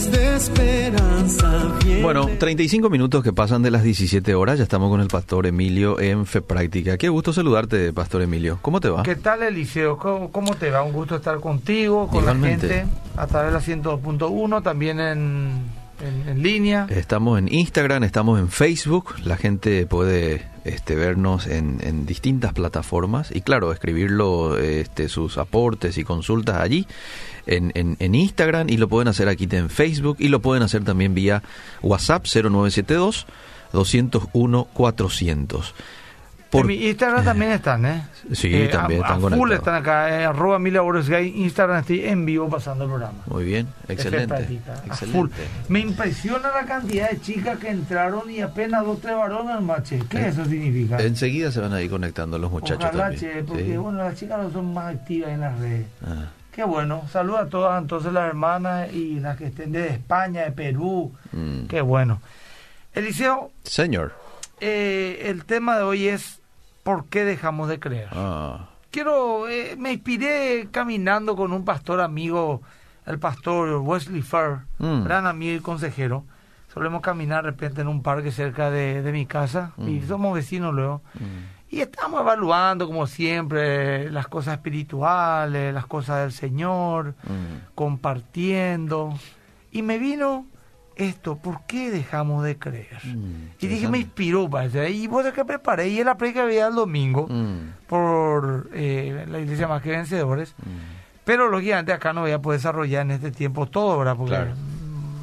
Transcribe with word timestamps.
luces 0.00 0.12
de 0.12 0.36
esperanza. 0.36 1.78
vienen. 1.84 2.02
Bueno, 2.02 2.28
35 2.38 2.88
minutos 2.90 3.22
que 3.22 3.32
pasan 3.32 3.62
de 3.62 3.70
las 3.70 3.82
17 3.82 4.34
horas, 4.34 4.58
ya 4.58 4.62
estamos 4.62 4.90
con 4.90 5.00
el 5.00 5.08
pastor 5.08 5.46
Emilio 5.46 6.00
en 6.00 6.26
Fe 6.26 6.40
Práctica. 6.40 6.96
Qué 6.96 7.08
gusto 7.08 7.32
saludarte, 7.32 7.92
pastor 7.92 8.22
Emilio. 8.22 8.58
¿Cómo 8.62 8.80
te 8.80 8.88
va? 8.88 9.02
¿Qué 9.02 9.16
tal, 9.16 9.42
Eliseo? 9.42 9.98
¿Cómo, 9.98 10.30
cómo 10.30 10.54
te 10.54 10.70
va? 10.70 10.82
Un 10.82 10.92
gusto 10.92 11.16
estar 11.16 11.38
contigo, 11.40 12.08
con 12.08 12.20
Igualmente. 12.20 12.68
la 12.68 12.74
gente, 12.74 12.92
a 13.16 13.26
través 13.26 13.52
de 13.66 13.74
la 13.74 13.82
102.1, 13.82 14.62
también 14.62 15.00
en, 15.00 15.50
en, 16.00 16.28
en 16.28 16.42
línea. 16.42 16.86
Estamos 16.88 17.38
en 17.38 17.52
Instagram, 17.52 18.04
estamos 18.04 18.38
en 18.38 18.48
Facebook, 18.48 19.14
la 19.24 19.36
gente 19.36 19.86
puede 19.86 20.46
este, 20.64 20.94
vernos 20.94 21.46
en, 21.46 21.78
en 21.82 22.06
distintas 22.06 22.52
plataformas 22.52 23.30
y 23.34 23.42
claro, 23.42 23.72
escribirlo 23.72 24.56
este, 24.58 25.08
sus 25.08 25.38
aportes 25.38 25.98
y 25.98 26.04
consultas 26.04 26.60
allí 26.60 26.86
en, 27.46 27.72
en, 27.74 27.96
en 27.98 28.14
Instagram 28.14 28.68
y 28.68 28.76
lo 28.76 28.88
pueden 28.88 29.08
hacer 29.08 29.28
aquí 29.28 29.48
en 29.50 29.70
Facebook 29.70 30.16
y 30.18 30.28
lo 30.28 30.40
pueden 30.40 30.62
hacer 30.62 30.84
también 30.84 31.14
vía 31.14 31.42
WhatsApp 31.82 32.24
0972 32.26 33.26
201 33.72 34.64
400. 34.72 35.74
Por- 36.50 36.62
En 36.62 36.66
mi 36.66 36.84
Instagram 36.88 37.24
también 37.24 37.52
están, 37.52 37.86
¿eh? 37.86 38.02
Sí, 38.32 38.52
Eh, 38.52 38.66
también 38.72 39.04
a, 39.04 39.14
están 39.14 39.32
a 39.32 39.36
full 39.36 39.52
están 39.52 39.74
acá, 39.76 40.10
eh, 40.20 40.24
arroba 40.24 40.58
Gay, 40.58 41.32
Instagram 41.36 41.78
estoy 41.78 42.04
en 42.04 42.26
vivo 42.26 42.48
pasando 42.48 42.82
el 42.82 42.90
programa. 42.90 43.18
Muy 43.26 43.44
bien, 43.44 43.68
excelente. 43.86 44.26
práctica, 44.26 44.74
excelente. 44.84 45.16
full. 45.16 45.28
Me 45.68 45.78
impresiona 45.78 46.50
la 46.50 46.66
cantidad 46.66 47.08
de 47.08 47.20
chicas 47.20 47.56
que 47.60 47.68
entraron 47.68 48.28
y 48.28 48.40
apenas 48.40 48.84
dos, 48.84 49.00
tres 49.00 49.14
varones 49.16 49.60
más, 49.60 49.84
che. 49.84 50.00
¿Qué 50.10 50.18
Eh, 50.22 50.28
eso 50.30 50.44
significa? 50.44 50.98
Enseguida 50.98 51.52
se 51.52 51.60
van 51.60 51.72
a 51.72 51.80
ir 51.82 51.88
conectando 51.88 52.36
los 52.36 52.50
muchachos 52.50 52.84
Ojalá, 52.84 53.10
también. 53.10 53.20
che, 53.32 53.44
porque 53.44 53.64
Sí. 53.66 53.76
bueno, 53.76 53.98
las 53.98 54.16
chicas 54.16 54.42
no 54.42 54.50
son 54.50 54.74
más 54.74 54.92
activas 54.92 55.30
en 55.30 55.40
las 55.42 55.56
redes. 55.60 55.86
Ah, 56.04 56.30
Qué 56.52 56.64
bueno. 56.64 57.02
Saludos 57.10 57.40
a 57.42 57.46
todas 57.48 57.80
entonces 57.80 58.12
las 58.12 58.28
hermanas 58.28 58.92
y 58.92 59.20
las 59.20 59.36
que 59.36 59.46
estén 59.46 59.72
de 59.72 59.88
España, 59.88 60.42
de 60.44 60.52
Perú. 60.52 61.12
mm. 61.32 61.66
Qué 61.66 61.80
bueno. 61.80 62.20
Eliseo, 62.92 63.50
Señor. 63.62 64.12
eh, 64.60 65.22
el 65.26 65.44
tema 65.44 65.76
de 65.76 65.84
hoy 65.84 66.08
es 66.08 66.40
¿por 66.82 67.04
qué 67.06 67.24
dejamos 67.24 67.68
de 67.68 67.78
creer? 67.78 68.08
Ah, 68.12 68.66
Quiero, 68.90 69.48
eh, 69.48 69.76
me 69.78 69.92
inspiré 69.92 70.66
caminando 70.72 71.36
con 71.36 71.52
un 71.52 71.64
pastor 71.64 72.00
amigo, 72.00 72.60
el 73.06 73.20
pastor 73.20 73.76
Wesley 73.76 74.22
Farr, 74.22 74.62
Mm. 74.78 75.04
gran 75.04 75.26
amigo 75.26 75.56
y 75.56 75.60
consejero. 75.60 76.24
Solemos 76.74 77.00
caminar 77.00 77.44
de 77.44 77.50
repente 77.52 77.80
en 77.82 77.88
un 77.88 78.02
parque 78.02 78.32
cerca 78.32 78.70
de, 78.70 79.02
de 79.02 79.12
mi 79.12 79.26
casa 79.26 79.72
y 79.78 80.00
Mm. 80.00 80.08
somos 80.08 80.34
vecinos 80.34 80.74
luego. 80.74 81.02
Y 81.72 81.80
estamos 81.80 82.20
evaluando, 82.20 82.86
como 82.86 83.06
siempre, 83.06 84.10
las 84.10 84.26
cosas 84.26 84.54
espirituales, 84.54 85.72
las 85.72 85.86
cosas 85.86 86.20
del 86.22 86.32
Señor, 86.32 87.14
Mm. 87.24 87.74
compartiendo. 87.76 89.14
Y 89.70 89.82
me 89.82 89.98
vino 89.98 90.46
esto, 90.96 91.36
¿por 91.36 91.64
qué 91.66 91.90
dejamos 91.90 92.42
de 92.44 92.58
creer? 92.58 92.98
Mm, 93.04 93.50
Y 93.60 93.66
dije, 93.68 93.88
me 93.88 93.98
inspiró, 93.98 94.50
parece. 94.50 94.90
Y 94.90 95.06
vos 95.06 95.24
de 95.24 95.32
que 95.32 95.44
preparé, 95.44 95.88
y 95.88 96.02
la 96.02 96.16
predica 96.16 96.40
que 96.40 96.46
había 96.46 96.66
el 96.66 96.74
domingo 96.74 97.26
Mm, 97.28 97.86
por 97.86 98.68
eh, 98.74 99.24
la 99.28 99.38
iglesia 99.38 99.68
más 99.68 99.80
que 99.80 99.90
vencedores. 99.90 100.54
Pero 101.24 101.48
lógicamente 101.48 101.92
acá 101.92 102.12
no 102.12 102.22
voy 102.22 102.32
a 102.32 102.40
poder 102.42 102.58
desarrollar 102.58 103.02
en 103.02 103.12
este 103.12 103.30
tiempo 103.30 103.66
todo, 103.66 103.96
¿verdad? 103.98 104.16
Porque 104.16 104.30
Claro. 104.34 104.52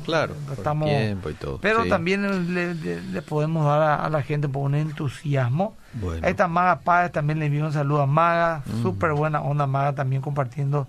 Claro, 0.08 0.34
por 0.48 0.58
estamos... 0.58 0.90
tiempo 0.90 1.30
y 1.30 1.34
todo. 1.36 1.60
Pero 1.62 1.84
sí. 1.84 1.90
también 1.90 2.54
le, 2.56 2.74
le- 2.74 3.02
le 3.02 3.22
podemos 3.22 3.64
dar 3.66 3.82
a, 3.82 3.96
a 4.06 4.10
la 4.10 4.24
gente 4.24 4.50
por 4.50 4.64
un 4.64 4.74
entusiasmo. 4.74 5.78
Bueno. 5.94 6.26
A 6.26 6.30
esta 6.30 6.48
Maga 6.48 6.80
Páez 6.80 7.12
también 7.12 7.38
le 7.40 7.46
envío 7.46 7.66
un 7.66 7.74
saludo 7.74 8.02
a 8.02 8.08
Maga, 8.08 8.64
Mm. 8.66 8.82
súper 8.82 9.12
buena 9.14 9.42
onda 9.42 9.68
Maga 9.68 9.94
también 9.94 10.22
compartiendo 10.22 10.88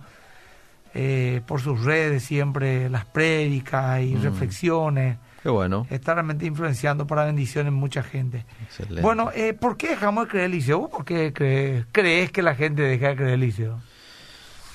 eh, 0.94 1.42
por 1.46 1.60
sus 1.60 1.84
redes 1.84 2.24
siempre 2.24 2.88
las 2.88 3.04
prédicas 3.04 4.00
y 4.02 4.14
Mm. 4.14 4.22
reflexiones. 4.22 5.18
Qué 5.42 5.50
bueno. 5.50 5.86
Está 5.90 6.14
realmente 6.14 6.46
influenciando 6.46 7.06
para 7.06 7.24
bendición 7.24 7.66
en 7.66 7.74
mucha 7.74 8.02
gente. 8.02 8.44
Excelente. 8.64 9.02
Bueno, 9.02 9.30
eh, 9.34 9.52
¿por 9.54 9.76
qué 9.76 9.90
dejamos 9.90 10.24
de 10.24 10.30
creer 10.30 10.44
el 10.46 10.52
liceo? 10.52 10.80
¿Vos 10.80 10.90
¿Por 10.90 11.04
qué 11.04 11.32
crees, 11.32 11.84
crees 11.92 12.32
que 12.32 12.42
la 12.42 12.54
gente 12.54 12.82
deja 12.82 13.08
de 13.08 13.16
creer 13.16 13.30
el 13.34 13.40
liceo? 13.40 13.80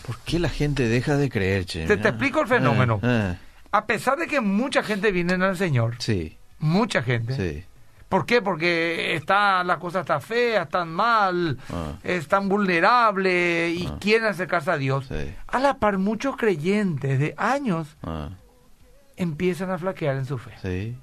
¿por 0.05 0.17
qué 0.19 0.37
la 0.37 0.49
gente 0.49 0.87
deja 0.87 1.15
de 1.15 1.29
creer, 1.29 1.65
che? 1.65 1.85
Te- 1.87 1.93
explico 1.93 2.41
el 2.41 2.47
fenómeno. 2.47 2.99
Eh, 3.01 3.33
eh, 3.33 3.37
A 3.73 3.85
pesar 3.87 4.17
de 4.17 4.27
que 4.27 4.39
mucha 4.39 4.83
gente 4.83 5.11
viene 5.11 5.33
al 5.33 5.57
Señor, 5.57 5.95
sí, 5.99 6.37
mucha 6.59 7.01
gente. 7.03 7.35
sí. 7.35 7.65
¿Por 8.07 8.27
qué? 8.27 8.43
Porque 8.43 9.15
está, 9.15 9.63
la 9.63 9.79
cosa 9.79 10.01
está 10.01 10.19
fea, 10.19 10.61
están 10.63 10.89
mal, 10.93 11.57
Ah. 11.73 11.93
están 12.03 12.47
vulnerables 12.47 13.75
y 13.75 13.87
Ah. 13.87 13.97
quieren 13.99 14.27
acercarse 14.27 14.69
a 14.69 14.77
Dios. 14.77 15.07
Sí. 15.07 15.33
A 15.47 15.57
la 15.59 15.79
par, 15.79 15.97
muchos 15.97 16.37
creyentes 16.37 17.17
de 17.19 17.33
años 17.37 17.97
Ah, 18.03 18.29
empiezan 19.17 19.71
a 19.71 19.79
flaquear 19.79 20.15
en 20.17 20.25
su 20.25 20.37
fe. 20.37 20.51
sí. 20.61 20.95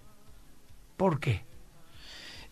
¿Por 0.96 1.18
qué? 1.18 1.42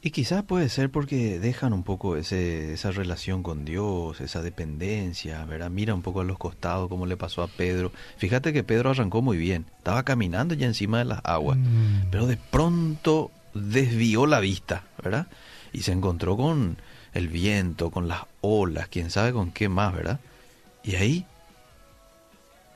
Y 0.09 0.11
quizás 0.11 0.43
puede 0.43 0.71
ser 0.71 0.89
porque 0.89 1.39
dejan 1.39 1.75
un 1.75 1.83
poco 1.83 2.17
ese, 2.17 2.73
esa 2.73 2.91
relación 2.93 3.43
con 3.43 3.67
Dios, 3.67 4.23
esa 4.23 4.41
dependencia, 4.41 5.45
¿verdad? 5.45 5.69
Mira 5.69 5.93
un 5.93 6.01
poco 6.01 6.23
a 6.23 6.25
los 6.25 6.39
costados 6.39 6.89
como 6.89 7.05
le 7.05 7.19
pasó 7.19 7.43
a 7.43 7.47
Pedro. 7.47 7.93
Fíjate 8.17 8.55
que 8.55 8.65
Pedro 8.65 8.89
arrancó 8.89 9.21
muy 9.21 9.37
bien, 9.37 9.67
estaba 9.77 10.05
caminando 10.05 10.55
ya 10.55 10.67
encima 10.67 10.97
de 11.01 11.05
las 11.05 11.21
aguas, 11.25 11.59
Mm. 11.59 12.09
pero 12.11 12.27
de 12.27 12.39
pronto 12.39 13.31
desvió 13.53 14.25
la 14.25 14.41
vista, 14.41 14.85
¿verdad? 15.05 15.27
Y 15.75 15.83
se 15.83 15.93
encontró 15.93 16.39
con 16.39 16.79
el 17.13 17.29
viento, 17.29 17.91
con 17.91 18.09
las 18.09 18.23
olas, 18.41 18.89
quién 18.89 19.11
sabe 19.11 19.35
con 19.35 19.51
qué 19.51 19.69
más, 19.69 19.95
¿verdad? 19.95 20.21
Y 20.85 20.95
ahí 20.95 21.27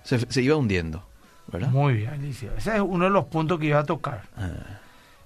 se, 0.05 0.19
se 0.31 0.43
iba 0.43 0.57
hundiendo, 0.57 1.03
¿verdad? 1.51 1.71
Muy 1.71 1.95
bien, 1.95 2.11
Alicia. 2.11 2.51
Ese 2.59 2.75
es 2.77 2.83
uno 2.83 3.05
de 3.07 3.11
los 3.11 3.25
puntos 3.25 3.59
que 3.59 3.69
iba 3.69 3.79
a 3.79 3.85
tocar, 3.85 4.25
Ah, 4.37 4.51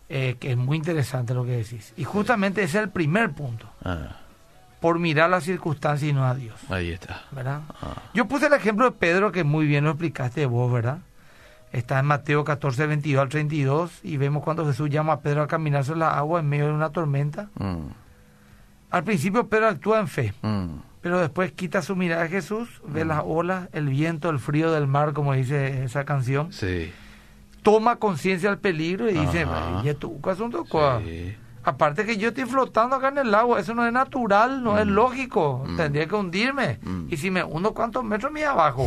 eh, 0.08 0.36
que 0.38 0.52
es 0.52 0.56
muy 0.56 0.76
interesante 0.76 1.34
lo 1.34 1.44
que 1.44 1.52
decís. 1.56 1.92
Y 1.96 2.04
justamente 2.04 2.62
ese 2.62 2.78
es 2.78 2.84
el 2.84 2.90
primer 2.90 3.30
punto, 3.32 3.68
ah, 3.84 4.16
por 4.80 4.98
mirar 4.98 5.30
las 5.30 5.44
circunstancias 5.44 6.08
y 6.10 6.12
no 6.12 6.24
a 6.26 6.34
Dios. 6.34 6.54
ahí 6.68 6.90
está. 6.90 7.22
¿verdad? 7.32 7.62
Ah, 7.82 8.02
Yo 8.14 8.26
puse 8.28 8.46
el 8.46 8.52
ejemplo 8.52 8.84
de 8.84 8.92
Pedro, 8.92 9.32
que 9.32 9.42
muy 9.44 9.66
bien 9.66 9.84
lo 9.84 9.90
explicaste 9.90 10.46
vos, 10.46 10.72
¿verdad? 10.72 10.98
Está 11.72 11.98
en 11.98 12.06
Mateo 12.06 12.44
14, 12.44 12.86
22 12.86 13.20
al 13.22 13.28
32, 13.28 14.00
y 14.04 14.16
vemos 14.16 14.42
cuando 14.44 14.64
Jesús 14.66 14.88
llama 14.88 15.14
a 15.14 15.20
Pedro 15.20 15.42
a 15.42 15.46
caminar 15.48 15.84
sobre 15.84 16.00
la 16.00 16.16
agua 16.16 16.40
en 16.40 16.48
medio 16.48 16.66
de 16.66 16.72
una 16.72 16.90
tormenta. 16.90 17.48
mm, 17.58 17.86
Al 18.90 19.02
principio 19.04 19.48
Pedro 19.48 19.68
actúa 19.68 19.98
en 19.98 20.06
fe, 20.08 20.32
mm, 20.42 20.66
pero 21.00 21.18
después 21.18 21.52
quita 21.52 21.82
su 21.82 21.96
mirada 21.96 22.22
a 22.22 22.28
Jesús, 22.28 22.80
ve 22.86 23.04
Mm. 23.04 23.08
las 23.08 23.22
olas, 23.26 23.68
el 23.72 23.88
viento, 23.88 24.30
el 24.30 24.38
frío 24.38 24.70
del 24.70 24.86
mar, 24.86 25.12
como 25.12 25.32
dice 25.34 25.84
esa 25.84 26.04
canción, 26.04 26.52
sí. 26.52 26.92
Toma 27.66 27.96
conciencia 27.96 28.48
del 28.50 28.58
peligro 28.58 29.10
y 29.10 29.14
dice. 29.14 29.44
¿y 29.84 29.94
tu 29.94 30.20
asunto 30.30 30.64
cuál?". 30.68 31.02
Sí. 31.04 31.36
Aparte 31.64 32.04
que 32.06 32.16
yo 32.16 32.28
estoy 32.28 32.44
flotando 32.44 32.94
acá 32.94 33.08
en 33.08 33.18
el 33.18 33.34
agua, 33.34 33.58
eso 33.58 33.74
no 33.74 33.84
es 33.84 33.92
natural, 33.92 34.62
no 34.62 34.78
es 34.78 34.86
Mm. 34.86 34.90
lógico, 34.90 35.64
Mm. 35.66 35.76
tendría 35.76 36.06
que 36.06 36.14
hundirme. 36.14 36.78
Mm. 36.80 37.06
Y 37.10 37.16
si 37.16 37.28
me 37.28 37.42
hundo, 37.42 37.74
¿cuántos 37.74 38.04
metros 38.04 38.30
me 38.30 38.44
abajo? 38.44 38.86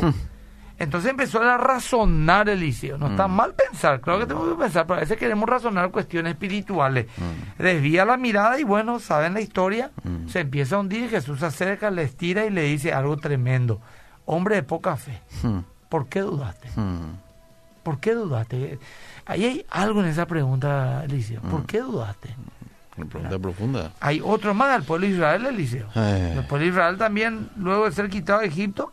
Entonces 0.77 1.11
empezó 1.11 1.41
a 1.43 1.57
razonar 1.57 2.47
Eliseo. 2.47 2.97
No 2.97 3.07
está 3.07 3.27
mal 3.27 3.53
pensar, 3.53 3.99
claro 3.99 4.19
que 4.19 4.27
tenemos 4.27 4.47
que 4.47 4.55
pensar, 4.55 4.87
pero 4.87 4.95
a 4.95 5.01
veces 5.01 5.17
queremos 5.17 5.49
razonar 5.49 5.91
cuestiones 5.91 6.31
espirituales. 6.31 7.07
Desvía 7.57 8.05
la 8.05 8.15
mirada 8.15 8.57
y 8.57 8.63
bueno, 8.63 8.97
saben 8.99 9.33
la 9.33 9.41
historia, 9.41 9.91
se 10.27 10.39
empieza 10.39 10.77
a 10.77 10.79
hundir, 10.79 11.09
Jesús 11.09 11.39
se 11.41 11.47
acerca, 11.47 11.91
le 11.91 12.03
estira 12.03 12.45
y 12.45 12.49
le 12.49 12.61
dice 12.63 12.93
algo 12.93 13.17
tremendo. 13.17 13.81
Hombre 14.23 14.55
de 14.55 14.63
poca 14.63 14.95
fe, 14.95 15.21
Mm, 15.43 15.59
¿por 15.89 16.07
qué 16.07 16.21
dudaste? 16.21 16.69
Mm, 17.89 17.91
¿Por 17.91 17.99
qué 17.99 18.13
dudaste? 18.13 18.79
Ahí 19.25 19.45
hay 19.45 19.65
algo 19.69 20.01
en 20.01 20.07
esa 20.07 20.25
pregunta, 20.25 21.03
Eliseo. 21.05 21.41
¿Por 21.41 21.61
Mm. 21.61 21.65
qué 21.65 21.79
dudaste? 21.81 22.35
Una 22.97 23.07
pregunta 23.07 23.39
profunda. 23.39 23.91
Hay 24.01 24.21
otro 24.23 24.53
más, 24.53 24.77
el 24.77 24.83
pueblo 24.83 25.07
de 25.07 25.13
Israel, 25.13 25.45
Eliseo. 25.45 25.87
Eh, 25.95 26.35
El 26.37 26.45
pueblo 26.47 26.65
de 26.65 26.71
Israel 26.71 26.97
también, 26.97 27.49
luego 27.55 27.85
de 27.85 27.91
ser 27.93 28.09
quitado 28.09 28.41
de 28.41 28.47
Egipto, 28.47 28.91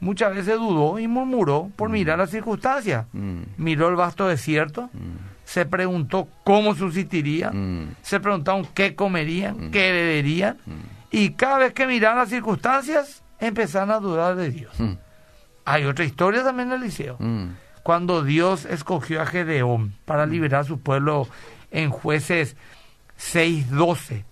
muchas 0.00 0.34
veces 0.34 0.56
dudó 0.56 0.98
y 0.98 1.08
murmuró 1.08 1.70
por 1.76 1.88
mirar 1.88 2.18
las 2.18 2.30
circunstancias. 2.30 3.06
mm, 3.12 3.40
Miró 3.56 3.88
el 3.88 3.96
vasto 3.96 4.28
desierto, 4.28 4.90
mm, 4.92 5.16
se 5.44 5.64
preguntó 5.64 6.28
cómo 6.44 6.74
subsistirían, 6.74 7.84
mm, 7.84 7.94
se 8.02 8.20
preguntaron 8.20 8.66
qué 8.74 8.94
comerían, 8.94 9.68
Mm. 9.68 9.70
qué 9.70 9.92
beberían, 9.92 10.58
mm, 10.66 10.72
y 11.10 11.30
cada 11.30 11.58
vez 11.58 11.72
que 11.72 11.86
miraban 11.86 12.18
las 12.18 12.28
circunstancias, 12.28 13.22
empezaron 13.40 13.90
a 13.92 13.98
dudar 13.98 14.36
de 14.36 14.50
Dios. 14.50 14.78
mm, 14.78 14.92
Hay 15.64 15.84
otra 15.84 16.04
historia 16.04 16.42
también, 16.44 16.70
Eliseo. 16.72 17.16
mm, 17.18 17.46
Cuando 17.88 18.22
Dios 18.22 18.66
escogió 18.66 19.22
a 19.22 19.24
Gedeón 19.24 19.94
para 20.04 20.26
liberar 20.26 20.60
a 20.60 20.64
su 20.64 20.78
pueblo 20.78 21.26
en 21.70 21.88
jueces 21.88 22.54
6.12, 23.18 24.24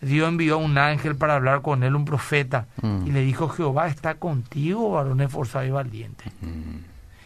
Dios 0.00 0.28
envió 0.28 0.54
a 0.54 0.56
un 0.58 0.76
ángel 0.76 1.14
para 1.14 1.36
hablar 1.36 1.62
con 1.62 1.84
él, 1.84 1.94
un 1.94 2.04
profeta, 2.04 2.66
Mm. 2.82 3.06
y 3.06 3.12
le 3.12 3.20
dijo, 3.20 3.48
Jehová 3.48 3.86
está 3.86 4.16
contigo, 4.16 4.90
varón 4.90 5.20
esforzado 5.20 5.64
y 5.64 5.70
valiente. 5.70 6.24
mm, 6.40 6.78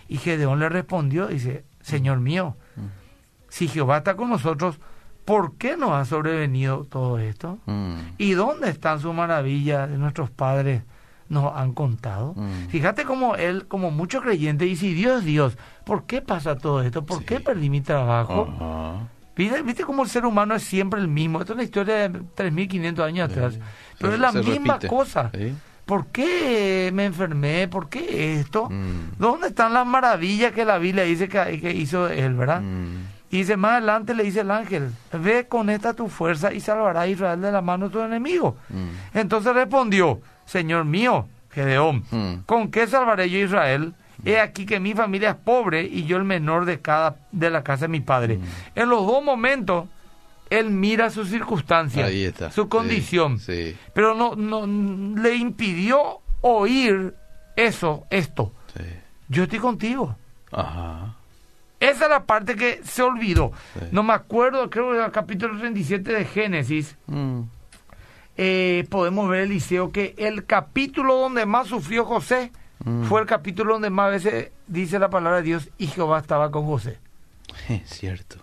Y 0.08 0.18
Gedeón 0.18 0.58
le 0.58 0.68
respondió, 0.68 1.28
dice, 1.28 1.64
Señor 1.80 2.18
mío, 2.20 2.56
si 3.48 3.66
Jehová 3.66 3.96
está 3.96 4.16
con 4.16 4.28
nosotros, 4.28 4.78
¿por 5.24 5.54
qué 5.56 5.78
nos 5.78 5.92
ha 5.92 6.04
sobrevenido 6.04 6.84
todo 6.90 7.18
esto? 7.18 7.56
mm, 7.64 7.94
¿Y 8.18 8.32
dónde 8.32 8.68
están 8.68 9.00
sus 9.00 9.14
maravillas 9.14 9.88
de 9.88 9.96
nuestros 9.96 10.28
padres, 10.28 10.82
nos 11.30 11.56
han 11.56 11.72
contado. 11.72 12.34
Mm. 12.36 12.68
Fíjate 12.68 13.04
como 13.04 13.36
él, 13.36 13.66
como 13.66 13.90
mucho 13.90 14.20
creyente, 14.20 14.66
dice, 14.66 14.86
"Y 14.88 14.92
Dios, 14.94 15.24
Dios, 15.24 15.56
¿por 15.84 16.04
qué 16.04 16.20
pasa 16.20 16.56
todo 16.58 16.82
esto? 16.82 17.06
¿Por 17.06 17.20
Sí. 17.20 17.24
qué 17.24 17.40
perdí 17.40 17.70
mi 17.70 17.80
trabajo? 17.80 18.48
Ajá. 18.54 19.08
¿Viste, 19.36 19.62
¿Viste 19.62 19.84
cómo 19.84 20.02
el 20.02 20.08
ser 20.10 20.26
humano 20.26 20.54
es 20.54 20.62
siempre 20.64 21.00
el 21.00 21.08
mismo? 21.08 21.40
Esto 21.40 21.52
es 21.52 21.54
una 21.54 21.62
historia 21.62 22.08
de 22.10 22.20
3.500 22.34 23.06
años 23.06 23.30
atrás. 23.30 23.58
Pero 23.98 24.10
Se- 24.10 24.14
es 24.16 24.20
la 24.20 24.32
misma 24.32 24.74
repite. 24.74 24.88
cosa. 24.88 25.30
Sí. 25.34 25.54
¿Por 25.86 26.06
qué 26.08 26.90
me 26.92 27.06
enfermé? 27.06 27.66
¿Por 27.68 27.88
qué 27.88 28.38
esto? 28.38 28.68
Mm. 28.70 29.16
¿Dónde 29.18 29.48
están 29.48 29.72
las 29.72 29.86
maravillas 29.86 30.52
que 30.52 30.64
la 30.64 30.78
Biblia 30.78 31.04
dice 31.04 31.28
que, 31.28 31.58
que 31.60 31.72
hizo 31.72 32.08
él, 32.08 32.34
verdad? 32.34 32.60
Mm. 32.60 33.06
Y 33.32 33.38
dice, 33.38 33.56
más 33.56 33.72
adelante 33.78 34.12
le 34.14 34.24
dice 34.24 34.40
el 34.40 34.50
ángel, 34.50 34.90
ve 35.12 35.46
con 35.48 35.70
esta 35.70 35.94
tu 35.94 36.08
fuerza 36.08 36.52
y 36.52 36.60
salvará 36.60 37.02
a 37.02 37.06
Israel 37.06 37.40
de 37.40 37.52
la 37.52 37.62
mano 37.62 37.86
de 37.86 37.92
tu 37.92 38.00
enemigo. 38.00 38.56
Mm. 38.68 39.16
Entonces 39.18 39.54
respondió, 39.54 40.20
Señor 40.50 40.84
mío, 40.84 41.28
Gedeón, 41.52 42.02
Mm. 42.10 42.34
¿con 42.46 42.70
qué 42.72 42.86
salvaré 42.88 43.30
yo 43.30 43.38
a 43.38 43.42
Israel? 43.42 43.94
He 44.24 44.38
aquí 44.40 44.66
que 44.66 44.80
mi 44.80 44.94
familia 44.94 45.30
es 45.30 45.36
pobre 45.36 45.82
y 45.84 46.04
yo 46.06 46.16
el 46.16 46.24
menor 46.24 46.64
de 46.64 46.80
cada 46.80 47.16
de 47.32 47.50
la 47.50 47.62
casa 47.62 47.82
de 47.82 47.88
mi 47.88 48.00
padre. 48.00 48.38
Mm. 48.38 48.42
En 48.80 48.88
los 48.88 49.06
dos 49.06 49.22
momentos, 49.22 49.86
él 50.50 50.70
mira 50.70 51.08
su 51.10 51.24
circunstancia, 51.24 52.06
su 52.50 52.68
condición, 52.68 53.38
Sí. 53.38 53.76
pero 53.94 54.14
no, 54.16 54.34
no 54.34 54.66
le 55.22 55.36
impidió 55.36 56.18
oír 56.40 57.14
eso, 57.54 58.04
esto. 58.10 58.52
Sí. 58.76 58.82
Yo 59.28 59.44
estoy 59.44 59.60
contigo. 59.60 60.16
Ajá. 60.50 61.14
Esa 61.78 62.04
es 62.04 62.10
la 62.10 62.24
parte 62.24 62.56
que 62.56 62.80
se 62.84 63.02
olvidó. 63.02 63.52
No 63.92 64.02
me 64.02 64.12
acuerdo, 64.12 64.68
creo 64.68 64.90
que 64.90 64.98
en 64.98 65.04
el 65.04 65.12
capítulo 65.12 65.56
37 65.58 66.12
de 66.12 66.24
Génesis, 66.24 66.96
Mm. 67.06 67.42
Eh, 68.42 68.86
podemos 68.88 69.28
ver, 69.28 69.42
Eliseo, 69.42 69.92
que 69.92 70.14
el 70.16 70.46
capítulo 70.46 71.14
donde 71.16 71.44
más 71.44 71.68
sufrió 71.68 72.04
José 72.06 72.50
Mm. 72.82 73.02
fue 73.04 73.20
el 73.20 73.26
capítulo 73.26 73.74
donde 73.74 73.90
más 73.90 74.10
veces 74.10 74.52
dice 74.66 74.98
la 74.98 75.10
palabra 75.10 75.36
de 75.40 75.42
Dios 75.44 75.68
y 75.76 75.86
Jehová 75.88 76.18
estaba 76.18 76.50
con 76.50 76.64
José. 76.64 76.96
Cierto. 77.84 78.36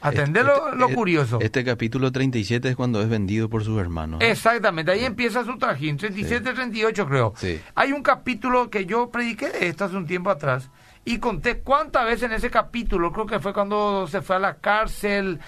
Atendé 0.00 0.40
Este- 0.40 0.52
lo, 0.52 0.74
lo 0.74 0.84
este- 0.86 0.94
curioso. 0.96 1.38
Este 1.40 1.64
capítulo 1.64 2.10
37 2.10 2.68
es 2.70 2.74
cuando 2.74 3.00
es 3.00 3.08
vendido 3.08 3.48
por 3.48 3.62
sus 3.62 3.78
hermanos. 3.80 4.20
Exactamente, 4.22 4.90
ahí 4.90 5.04
empieza 5.04 5.44
su 5.44 5.56
trajín, 5.56 5.96
37, 5.96 6.52
38 6.52 7.06
creo. 7.06 7.32
Sí. 7.36 7.60
Hay 7.76 7.92
un 7.92 8.02
capítulo 8.02 8.70
que 8.70 8.86
yo 8.86 9.08
prediqué 9.10 9.50
de 9.50 9.68
esto 9.68 9.84
hace 9.84 9.96
un 9.96 10.06
tiempo 10.06 10.30
atrás 10.30 10.68
y 11.04 11.18
conté 11.18 11.58
cuántas 11.60 12.04
veces 12.06 12.24
en 12.24 12.32
ese 12.32 12.50
capítulo, 12.50 13.12
creo 13.12 13.26
que 13.26 13.38
fue 13.38 13.52
cuando 13.52 14.08
se 14.08 14.20
fue 14.20 14.34
a 14.34 14.40
la 14.40 14.54
cárcel, 14.56 15.38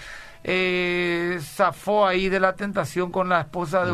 eh, 0.43 1.37
zafó 1.41 2.05
ahí 2.07 2.29
de 2.29 2.39
la 2.39 2.53
tentación 2.53 3.11
con 3.11 3.29
la 3.29 3.41
esposa 3.41 3.85
de, 3.85 3.91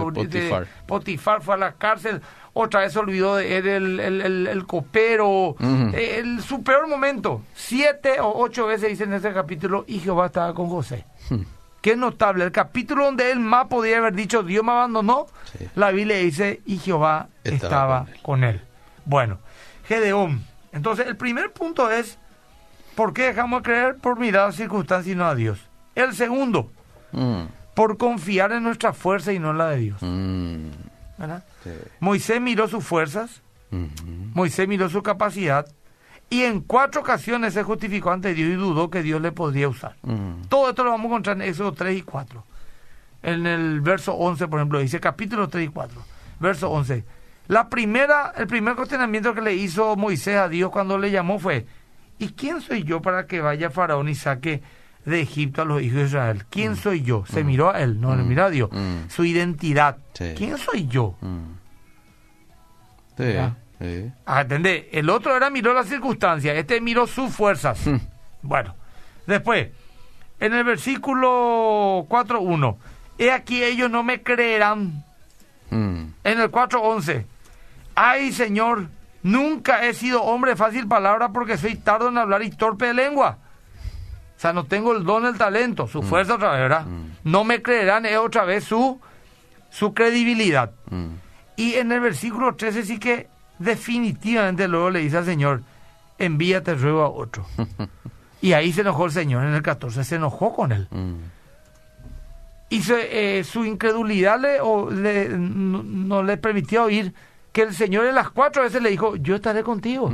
Potifar. 0.88 1.42
Fue 1.42 1.56
a 1.56 1.57
la 1.57 1.74
cárcel, 1.74 2.21
otra 2.53 2.81
vez 2.81 2.95
olvidó 2.95 3.36
de 3.36 3.57
él, 3.57 3.68
el, 3.68 4.00
el, 4.00 4.21
el- 4.21 4.47
el 4.47 4.65
copero, 4.65 5.56
eh, 5.59 6.18
el, 6.19 6.42
su 6.42 6.63
peor 6.63 6.88
momento, 6.88 7.42
siete 7.56 8.19
o 8.19 8.31
ocho 8.42 8.68
veces 8.68 8.89
dice 8.89 9.03
en 9.06 9.13
ese 9.13 9.33
capítulo, 9.33 9.83
y 9.88 10.00
Jehová 10.00 10.27
estaba 10.27 10.53
con 10.53 10.69
José. 10.69 11.06
Hmm. 11.30 11.42
Qué 11.81 11.95
notable. 11.95 12.44
El 12.45 12.51
capítulo 12.51 13.06
donde 13.06 13.31
él 13.31 13.39
más 13.39 13.68
podía 13.68 13.98
haber 14.00 14.13
dicho 14.15 14.41
Dios 14.41 14.63
me 14.63 14.71
abandonó, 14.71 15.27
Sí. 15.57 15.68
la 15.75 15.91
Biblia 15.91 16.18
dice 16.18 16.62
y 16.65 16.77
Jehová 16.77 17.27
Estaba 17.44 17.56
estaba, 17.56 18.00
con 18.00 18.09
él. 18.13 18.21
con, 18.24 18.44
él. 18.44 18.62
Bueno, 19.06 19.38
Gedeón. 19.88 20.44
Entonces, 20.71 21.06
el 21.07 21.15
primer 21.15 21.51
punto 21.53 21.91
es, 21.91 22.18
¿por 22.95 23.13
qué 23.13 23.24
dejamos 23.27 23.62
de 23.62 23.63
creer 23.69 23.95
por 23.98 24.18
mirar 24.19 24.51
circunstancias 24.53 25.13
y 25.13 25.18
no 25.18 25.25
a 25.25 25.36
Dios? 25.36 25.59
El 25.95 26.13
segundo, 26.13 26.71
Mm. 27.12 27.44
por 27.75 27.97
confiar 27.97 28.51
en 28.51 28.63
nuestra 28.63 28.92
fuerza 28.94 29.31
y 29.33 29.39
no 29.39 29.51
en 29.51 29.57
la 29.57 29.69
de 29.69 29.77
Dios. 29.77 29.97
Mm. 30.01 30.68
¿verdad? 31.18 31.44
Sí. 31.63 31.69
Moisés 32.01 32.42
miró 32.42 32.68
sus 32.68 32.83
fuerzas. 32.83 33.42
Moisés 34.33 34.68
miró 34.68 34.89
su 34.89 35.01
capacidad 35.03 35.65
y 36.30 36.44
en 36.44 36.62
cuatro 36.62 37.01
ocasiones 37.01 37.53
se 37.53 37.63
justificó 37.63 38.12
ante 38.12 38.33
Dios 38.33 38.50
y 38.50 38.53
dudó 38.53 38.89
que 38.89 39.01
Dios 39.03 39.21
le 39.21 39.31
podría 39.31 39.68
usar. 39.69 39.95
Mm. 40.03 40.44
Todo 40.50 40.69
esto 40.69 40.83
lo 40.83 40.92
vamos 40.92 41.06
a 41.06 41.07
encontrar 41.07 41.36
en 41.38 41.44
Éxodo 41.44 41.74
3 41.74 41.98
y 41.98 42.01
4. 42.01 42.44
En 43.24 43.45
el 43.48 43.81
verso 43.81 44.13
11, 44.13 44.48
por 44.48 44.59
ejemplo, 44.59 44.80
dice 44.80 45.00
capítulo 45.00 45.48
3 45.50 45.65
y 45.65 45.69
4. 45.69 46.01
Verso 46.39 46.69
11. 46.69 47.03
La 47.48 47.69
primera, 47.69 48.33
el 48.38 48.48
primer 48.48 48.75
cuestionamiento 48.75 49.33
que 49.33 49.41
le 49.41 49.53
hizo 49.56 49.95
Moisés 49.95 50.38
a 50.38 50.48
Dios 50.50 50.71
cuando 50.71 50.98
le 50.98 51.12
llamó 51.12 51.39
fue, 51.39 51.65
¿y 52.19 52.30
quién 52.30 52.62
soy 52.62 52.83
yo 52.83 53.01
para 53.01 53.25
que 53.27 53.41
vaya 53.41 53.69
Faraón 53.69 54.09
y 54.09 54.15
saque 54.15 54.62
de 55.05 55.21
Egipto 55.21 55.61
a 55.61 55.65
los 55.65 55.81
hijos 55.81 55.97
de 55.99 56.03
Israel? 56.05 56.45
¿Quién 56.49 56.75
soy 56.75 57.01
yo? 57.03 57.23
Se 57.27 57.43
miró 57.43 57.69
a 57.71 57.81
él, 57.81 57.99
no 58.01 58.15
le 58.15 58.23
Mm. 58.23 58.27
miró 58.27 58.45
a 58.45 58.49
Dios. 58.49 58.69
Mm. 58.71 59.09
Su 59.09 59.23
identidad. 59.25 59.97
Sí. 60.13 60.33
¿Quién 60.35 60.57
soy 60.57 60.87
yo? 60.87 61.15
Mm. 61.21 61.55
Sí. 63.17 63.33
Sí. 63.79 64.11
Atendé, 64.25 64.89
el 64.93 65.09
otro 65.09 65.35
era 65.35 65.49
miró 65.49 65.73
las 65.73 65.87
circunstancias, 65.87 66.55
este 66.57 66.79
miró 66.81 67.07
sus 67.07 67.33
fuerzas. 67.33 67.85
Mm. 67.85 67.97
Bueno, 68.41 68.73
después, 69.27 69.67
en 70.39 70.53
el 70.53 70.63
versículo 70.63 72.05
4.1, 72.09 72.77
he 73.17 73.31
aquí 73.31 73.63
ellos 73.63 73.89
no 73.91 74.03
me 74.03 74.21
creerán. 74.23 75.03
Mm. 75.69 76.03
En 76.23 76.39
el 76.39 76.49
4.11, 76.51 77.25
ay 77.95 78.31
Señor, 78.31 78.87
nunca 79.23 79.85
he 79.85 79.93
sido 79.93 80.23
hombre 80.23 80.51
de 80.51 80.57
fácil 80.57 80.87
palabra 80.87 81.29
porque 81.29 81.57
soy 81.57 81.75
tardo 81.75 82.09
en 82.09 82.17
hablar 82.17 82.43
y 82.43 82.51
torpe 82.51 82.87
de 82.87 82.93
lengua. 82.93 83.39
Sea, 84.45 84.53
no 84.53 84.65
tengo 84.65 84.95
el 84.95 85.03
don, 85.03 85.25
el 85.25 85.38
talento, 85.38 85.88
su 85.88 86.01
fuerza 86.03 86.36
otra 86.36 86.51
vez, 86.51 86.59
¿verdad? 86.62 86.86
No 87.24 87.44
me 87.44 87.62
creerán, 87.62 88.06
es 88.06 88.18
otra 88.18 88.45
vez 88.45 88.63
su, 88.63 89.00
su 89.69 89.94
credibilidad. 89.94 90.71
Mm. 90.89 91.06
Y 91.57 91.74
en 91.75 91.92
el 91.92 92.00
versículo 92.00 92.56
13 92.56 92.83
sí 92.83 93.00
que 93.00 93.27
definitivamente 93.59 94.68
luego 94.68 94.89
le 94.92 95.00
dice 95.00 95.18
al 95.18 95.25
Señor, 95.25 95.62
envíate 96.19 96.75
ruego 96.75 97.01
a 97.03 97.09
otro. 97.09 97.45
y 98.42 98.53
ahí 98.53 98.71
se 98.74 98.81
enojó 98.81 99.06
el 99.06 99.12
Señor 99.12 99.44
en 99.45 99.53
el 99.53 99.62
14, 99.62 100.03
se 100.03 100.15
enojó 100.15 100.53
con 100.53 100.71
él. 100.71 100.88
Mm. 100.91 101.13
Y 102.69 102.81
se- 102.81 103.39
eh, 103.39 103.44
su 103.44 103.63
incredulidad 103.65 104.39
le, 104.39 104.59
o 104.62 104.89
le- 104.91 105.30
no, 105.30 105.81
no 105.83 106.24
le 106.24 106.38
permitió 106.38 106.83
oír 106.86 107.13
que 107.51 107.62
el 107.63 107.74
Señor 107.74 108.06
en 108.06 108.15
las 108.15 108.30
cuatro 108.31 108.63
veces 108.63 108.81
le 108.81 108.89
dijo, 108.89 109.15
yo 109.15 109.36
estaré 109.36 109.63
contigo. 109.63 110.09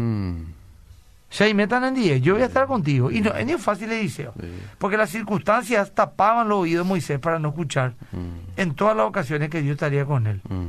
Se 1.31 1.51
metan 1.54 1.83
en 1.86 1.95
día, 1.95 2.18
yo 2.18 2.33
voy 2.33 2.44
a 2.44 2.48
estar 2.48 2.68
contigo. 2.68 3.10
Y 3.10 3.22
no, 3.22 3.33
es 3.33 3.62
fácil 3.62 3.88
le 3.89 3.95
dice, 3.95 4.30
porque 4.78 4.98
las 4.98 5.10
circunstancias 5.10 5.94
tapaban 5.95 6.50
los 6.50 6.60
oídos 6.60 6.86
de 6.86 6.89
Moisés 6.89 7.19
para 7.19 7.39
no 7.39 7.50
escuchar 7.50 7.94
Mm. 8.12 8.60
en 8.60 8.75
todas 8.75 8.95
las 8.98 9.06
ocasiones 9.07 9.50
que 9.50 9.62
Dios 9.62 9.75
estaría 9.75 10.06
con 10.06 10.28
él. 10.28 10.42
Mm. 10.50 10.68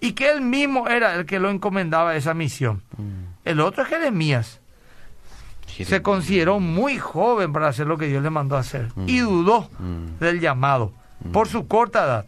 Y 0.00 0.12
que 0.12 0.30
él 0.30 0.42
mismo 0.42 0.86
era 0.86 1.14
el 1.14 1.24
que 1.24 1.38
lo 1.40 1.50
encomendaba 1.50 2.14
esa 2.14 2.34
misión. 2.34 2.82
Mm. 2.98 3.02
El 3.46 3.60
otro 3.60 3.82
es 3.84 3.88
Jeremías. 3.88 4.60
Se 5.66 6.02
consideró 6.02 6.60
muy 6.60 6.98
joven 6.98 7.52
para 7.54 7.68
hacer 7.68 7.86
lo 7.86 7.96
que 7.96 8.06
Dios 8.06 8.22
le 8.22 8.28
mandó 8.28 8.56
a 8.56 8.60
hacer. 8.60 8.88
Y 9.06 9.20
dudó 9.20 9.70
del 10.20 10.38
llamado 10.40 10.92
por 11.32 11.48
su 11.48 11.66
corta 11.66 12.04
edad. 12.04 12.26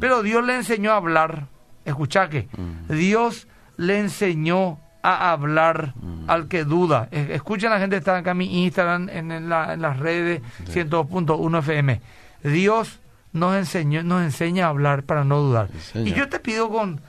Pero 0.00 0.22
Dios 0.22 0.44
le 0.44 0.56
enseñó 0.56 0.92
a 0.92 0.96
hablar. 0.96 1.46
Escucha 1.86 2.28
que. 2.28 2.46
Dios 2.90 3.48
le 3.78 4.00
enseñó 4.00 4.78
a 5.12 5.32
hablar 5.32 5.92
Mm. 5.96 6.30
al 6.30 6.48
que 6.48 6.64
duda. 6.64 7.08
Es- 7.10 7.30
Escuchen 7.30 7.70
la 7.70 7.78
gente 7.78 7.94
que 7.96 7.98
está 7.98 8.16
acá 8.16 8.30
en 8.32 8.36
mi 8.38 8.64
Instagram, 8.64 9.08
en, 9.10 9.30
en 9.32 9.48
la- 9.48 9.74
en 9.74 9.82
las 9.82 9.98
redes 9.98 10.40
102.1 10.68 11.58
FM. 11.58 12.00
Dios 12.42 13.00
nos 13.32 13.56
enseñó, 13.56 14.02
nos 14.02 14.22
enseña 14.22 14.66
a 14.66 14.68
hablar 14.68 15.02
para 15.02 15.24
no 15.24 15.40
dudar. 15.40 15.68
Sí, 15.72 15.80
señor. 15.92 16.08
y 16.08 16.14
yo 16.14 16.28
te 16.28 16.38
pido 16.40 16.68
con, 16.70 17.00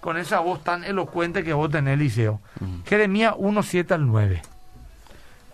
con 0.00 0.16
esa 0.16 0.40
voz 0.40 0.62
tan 0.64 0.84
elocuente 0.84 1.42
que 1.44 1.52
vos 1.52 1.70
tenés, 1.70 1.98
Liceo. 1.98 2.40
Mm. 2.60 2.82
Jeremías 2.86 3.34
1, 3.36 3.62
7 3.62 3.94
al 3.94 4.06
9. 4.06 4.42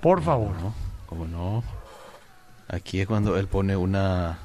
Por 0.01 0.23
favor. 0.23 0.53
¿no? 0.61 0.75
¿Cómo 1.07 1.27
no? 1.27 1.65
Aquí 2.69 3.01
es 3.01 3.07
cuando 3.07 3.37
él 3.39 3.49
pone 3.49 3.77
una 3.77 4.39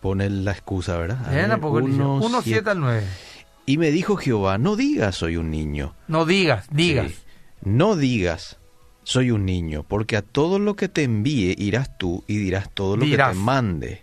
pone 0.00 0.30
la 0.30 0.52
excusa, 0.52 0.96
¿verdad? 0.96 1.18
A 1.26 1.30
Ven 1.30 1.42
ver, 1.48 1.52
a 1.52 1.58
poco, 1.58 1.80
Liceo. 1.80 2.14
uno, 2.14 2.26
1, 2.26 2.42
siete. 2.42 2.60
7 2.60 2.70
al 2.70 2.80
9. 2.80 3.06
Y 3.66 3.78
me 3.78 3.90
dijo 3.90 4.16
Jehová, 4.16 4.58
no 4.58 4.76
digas 4.76 5.16
soy 5.16 5.36
un 5.36 5.50
niño. 5.50 5.94
No 6.08 6.24
digas, 6.24 6.66
digas. 6.70 7.10
Sí. 7.12 7.18
No 7.62 7.96
digas 7.96 8.58
soy 9.02 9.30
un 9.30 9.44
niño, 9.46 9.84
porque 9.86 10.16
a 10.16 10.22
todo 10.22 10.58
lo 10.58 10.74
que 10.74 10.88
te 10.88 11.02
envíe 11.04 11.54
irás 11.58 11.96
tú 11.98 12.24
y 12.26 12.38
dirás 12.38 12.70
todo 12.74 12.96
lo 12.96 13.04
Dirás. 13.04 13.30
que 13.30 13.34
te 13.36 13.40
mande. 13.40 14.02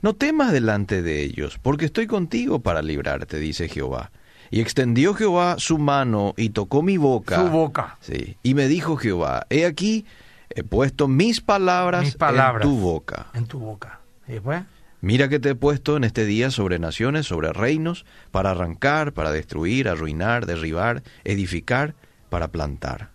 No 0.00 0.14
temas 0.14 0.52
delante 0.52 1.02
de 1.02 1.22
ellos, 1.22 1.58
porque 1.60 1.84
estoy 1.86 2.06
contigo 2.06 2.60
para 2.60 2.80
librarte, 2.82 3.38
dice 3.38 3.68
Jehová. 3.68 4.10
Y 4.50 4.60
extendió 4.60 5.14
Jehová 5.14 5.56
su 5.58 5.78
mano 5.78 6.34
y 6.36 6.50
tocó 6.50 6.82
mi 6.82 6.96
boca. 6.98 7.36
Su 7.36 7.50
boca. 7.50 7.98
Sí. 8.00 8.36
Y 8.42 8.54
me 8.54 8.68
dijo 8.68 8.96
Jehová, 8.96 9.46
he 9.48 9.64
aquí, 9.64 10.04
he 10.50 10.62
puesto 10.62 11.08
mis 11.08 11.40
palabras, 11.40 12.04
Mis 12.04 12.16
palabras. 12.16 12.64
en 12.66 12.70
tu 12.70 12.78
boca. 12.78 13.26
En 13.34 13.46
tu 13.46 13.58
boca. 13.58 14.00
¿Y 14.28 14.32
después? 14.32 14.62
Mira 15.02 15.28
que 15.28 15.38
te 15.40 15.50
he 15.50 15.54
puesto 15.54 15.96
en 15.96 16.04
este 16.04 16.24
día 16.24 16.50
sobre 16.50 16.78
naciones, 16.78 17.26
sobre 17.26 17.52
reinos, 17.52 18.06
para 18.30 18.52
arrancar, 18.52 19.12
para 19.12 19.32
destruir, 19.32 19.88
arruinar, 19.88 20.46
derribar, 20.46 21.02
edificar, 21.24 21.94
para 22.30 22.48
plantar. 22.48 23.10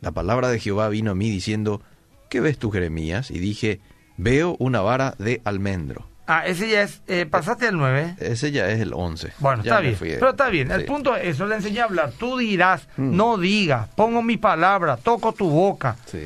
La 0.00 0.10
palabra 0.10 0.48
de 0.48 0.58
Jehová 0.58 0.88
vino 0.88 1.12
a 1.12 1.14
mí 1.14 1.30
diciendo, 1.30 1.80
¿qué 2.28 2.40
ves 2.40 2.58
tú, 2.58 2.72
Jeremías? 2.72 3.30
Y 3.30 3.38
dije, 3.38 3.80
veo 4.16 4.56
una 4.58 4.80
vara 4.80 5.14
de 5.18 5.40
almendro. 5.44 6.08
Ah, 6.26 6.46
ese 6.46 6.68
ya 6.68 6.82
es. 6.82 7.02
eh, 7.06 7.24
pasaste 7.26 7.68
al 7.68 7.76
9. 7.76 8.16
Ese 8.18 8.50
ya 8.52 8.68
es 8.70 8.80
el 8.80 8.92
11. 8.94 9.32
Bueno, 9.38 9.62
Ya 9.62 9.70
está 9.72 9.80
bien. 9.80 9.94
de- 9.98 10.18
Pero 10.18 10.30
está 10.30 10.48
bien. 10.48 10.70
El 10.72 10.80
sí. 10.82 10.86
punto 10.86 11.14
es 11.16 11.26
eso. 11.28 11.46
Le 11.46 11.54
enseñé 11.56 11.80
a 11.80 11.84
hablar. 11.84 12.12
Tú 12.18 12.36
dirás, 12.38 12.88
Mm. 12.96 13.16
no 13.16 13.38
digas. 13.38 13.88
Pongo 13.94 14.22
mi 14.22 14.36
palabra, 14.38 14.96
toco 14.96 15.32
tu 15.32 15.48
boca. 15.50 15.96
Sí. 16.06 16.22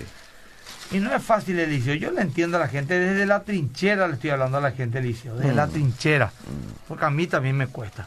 Y 0.92 0.98
no 1.00 1.12
es 1.14 1.22
fácil, 1.22 1.58
Eliseo. 1.58 1.94
Yo 1.94 2.10
le 2.12 2.20
entiendo 2.22 2.56
a 2.56 2.60
la 2.60 2.68
gente. 2.68 2.98
Desde 2.98 3.26
la 3.26 3.42
trinchera 3.42 4.06
le 4.08 4.14
estoy 4.14 4.30
hablando 4.30 4.58
a 4.58 4.60
la 4.60 4.70
gente, 4.72 4.98
Eliseo. 4.98 5.34
Desde 5.36 5.52
Mm. 5.52 5.56
la 5.56 5.66
trinchera. 5.66 6.32
Porque 6.86 7.04
a 7.04 7.10
mí 7.10 7.26
también 7.26 7.56
me 7.56 7.66
cuesta. 7.66 8.06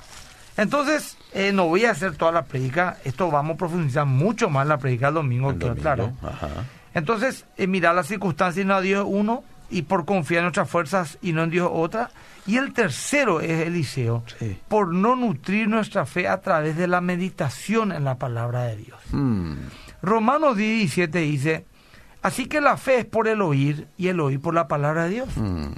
Entonces, 0.58 1.18
eh, 1.34 1.52
no 1.54 1.68
voy 1.68 1.86
a 1.86 1.92
hacer 1.92 2.16
toda 2.16 2.32
la 2.32 2.46
predica. 2.46 2.98
Esto 3.06 3.30
vamos 3.32 3.56
a 3.56 3.58
profundizar 3.58 4.06
mucho 4.06 4.50
más 4.50 4.64
en 4.64 4.70
la 4.70 4.78
predica 4.78 5.08
el 5.10 5.14
domingo, 5.14 5.52
El 5.52 5.60
domingo. 5.60 6.14
Ajá. 6.22 6.50
Entonces, 6.94 7.46
eh, 7.58 7.68
mirar 7.68 7.96
las 7.96 8.08
circunstancias 8.08 8.64
y 8.64 8.68
no 8.68 8.76
a 8.76 8.82
Dios 8.82 9.06
uno, 9.08 9.44
y 9.70 9.84
por 9.84 10.06
confiar 10.06 10.40
en 10.40 10.46
nuestras 10.46 10.70
fuerzas 10.70 11.18
y 11.22 11.32
no 11.32 11.44
en 11.44 11.50
Dios 11.52 11.70
otra. 11.72 12.10
Y 12.48 12.58
el 12.58 12.74
tercero 12.74 13.40
es 13.40 13.68
Eliseo, 13.68 14.24
Sí. 14.40 14.58
por 14.68 14.92
no 14.94 15.16
nutrir 15.16 15.68
nuestra 15.68 16.06
fe 16.08 16.28
a 16.28 16.42
través 16.42 16.76
de 16.76 16.88
la 16.88 17.00
meditación 17.02 17.92
en 17.92 18.04
la 18.04 18.16
palabra 18.18 18.64
de 18.64 18.78
Dios. 18.78 19.00
Mm. 19.12 19.54
Romanos 20.02 20.58
17 20.58 21.20
dice, 21.20 21.66
así 22.22 22.48
que 22.48 22.62
la 22.62 22.78
fe 22.78 23.00
es 23.00 23.06
por 23.06 23.28
el 23.28 23.42
oír 23.42 23.88
y 23.98 24.08
el 24.08 24.20
oír 24.20 24.40
por 24.40 24.54
la 24.54 24.68
palabra 24.68 25.04
de 25.06 25.10
Dios. 25.10 25.38
Mm. 25.38 25.74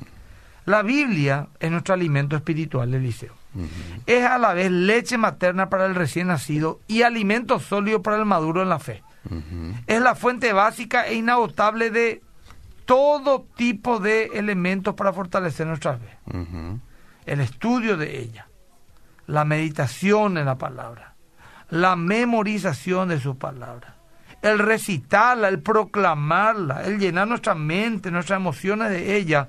La 0.65 0.83
Biblia 0.83 1.47
es 1.59 1.71
nuestro 1.71 1.93
alimento 1.93 2.35
espiritual, 2.35 2.93
Eliseo. 2.93 3.33
Ujú. 3.53 3.67
Es 4.05 4.25
a 4.25 4.37
la 4.37 4.53
vez 4.53 4.71
leche 4.71 5.17
materna 5.17 5.69
para 5.69 5.85
el 5.85 5.95
recién 5.95 6.27
nacido 6.27 6.79
y 6.87 7.01
alimento 7.01 7.59
sólido 7.59 8.01
para 8.01 8.17
el 8.17 8.25
maduro 8.25 8.61
en 8.61 8.69
la 8.69 8.79
fe. 8.79 9.03
Ujú. 9.25 9.75
Es 9.87 10.01
la 10.01 10.15
fuente 10.15 10.53
básica 10.53 11.07
e 11.07 11.15
inagotable 11.15 11.89
de 11.89 12.21
todo 12.85 13.45
tipo 13.55 13.99
de 13.99 14.25
elementos 14.33 14.95
para 14.95 15.13
fortalecer 15.13 15.67
nuestra 15.67 15.97
fe. 15.97 16.17
Ujú. 16.37 16.79
El 17.25 17.39
estudio 17.39 17.97
de 17.97 18.19
ella, 18.19 18.47
la 19.27 19.45
meditación 19.45 20.37
en 20.37 20.45
la 20.45 20.57
palabra, 20.57 21.15
la 21.69 21.95
memorización 21.95 23.09
de 23.09 23.19
su 23.19 23.37
palabra, 23.37 23.95
el 24.41 24.59
recitarla, 24.59 25.47
el 25.47 25.59
proclamarla, 25.61 26.83
el 26.83 26.99
llenar 26.99 27.27
nuestra 27.27 27.55
mente, 27.55 28.11
nuestras 28.11 28.37
emociones 28.37 28.89
de 28.89 29.15
ella, 29.15 29.47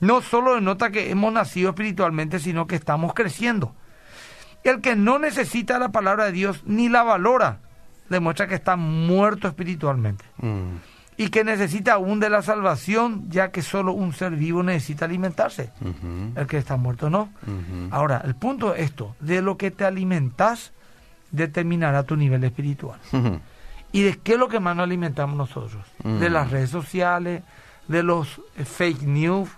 no 0.00 0.20
solo 0.20 0.54
denota 0.54 0.90
que 0.90 1.10
hemos 1.10 1.32
nacido 1.32 1.70
espiritualmente, 1.70 2.38
sino 2.40 2.66
que 2.66 2.74
estamos 2.76 3.14
creciendo. 3.14 3.74
El 4.64 4.80
que 4.80 4.96
no 4.96 5.18
necesita 5.18 5.78
la 5.78 5.90
palabra 5.90 6.24
de 6.26 6.32
Dios 6.32 6.62
ni 6.66 6.88
la 6.88 7.02
valora, 7.02 7.58
demuestra 8.08 8.46
que 8.48 8.54
está 8.56 8.76
muerto 8.76 9.48
espiritualmente 9.48 10.24
Mm. 10.38 10.76
y 11.16 11.28
que 11.28 11.44
necesita 11.44 11.94
aún 11.94 12.20
de 12.20 12.30
la 12.30 12.42
salvación, 12.42 13.26
ya 13.28 13.50
que 13.52 13.62
solo 13.62 13.92
un 13.92 14.12
ser 14.12 14.32
vivo 14.32 14.62
necesita 14.62 15.04
alimentarse. 15.04 15.70
El 16.34 16.46
que 16.46 16.58
está 16.58 16.76
muerto 16.76 17.10
no. 17.10 17.30
Ahora, 17.90 18.22
el 18.24 18.34
punto 18.34 18.74
es 18.74 18.86
esto, 18.86 19.14
de 19.20 19.40
lo 19.40 19.56
que 19.56 19.70
te 19.70 19.84
alimentas 19.84 20.72
determinará 21.30 22.02
tu 22.02 22.16
nivel 22.16 22.42
espiritual. 22.44 22.98
¿Y 23.92 24.02
de 24.02 24.18
qué 24.18 24.32
es 24.32 24.38
lo 24.38 24.48
que 24.48 24.60
más 24.60 24.74
nos 24.74 24.84
alimentamos 24.84 25.36
nosotros? 25.36 25.84
Mm. 26.02 26.18
De 26.18 26.30
las 26.30 26.50
redes 26.50 26.70
sociales, 26.70 27.42
de 27.88 28.02
los 28.02 28.40
eh, 28.56 28.64
fake 28.64 29.02
news, 29.02 29.50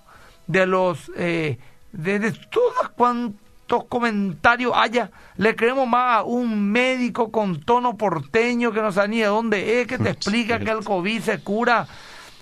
de 0.46 0.66
los... 0.66 1.10
eh, 1.16 1.58
de, 1.94 2.18
de 2.18 2.32
todos 2.32 2.88
cuantos 2.96 3.84
comentarios 3.88 4.72
haya. 4.74 5.10
Le 5.36 5.54
creemos 5.54 5.88
más 5.88 6.18
a 6.18 6.22
un 6.24 6.70
médico 6.70 7.30
con 7.30 7.60
tono 7.60 7.96
porteño 7.96 8.72
que 8.72 8.82
no 8.82 8.92
sabe 8.92 9.08
ni 9.08 9.20
de 9.20 9.26
dónde 9.26 9.80
es, 9.80 9.86
que 9.86 9.98
te 9.98 10.10
explica 10.10 10.58
que 10.58 10.70
el 10.70 10.84
COVID 10.84 11.22
se 11.22 11.40
cura 11.40 11.86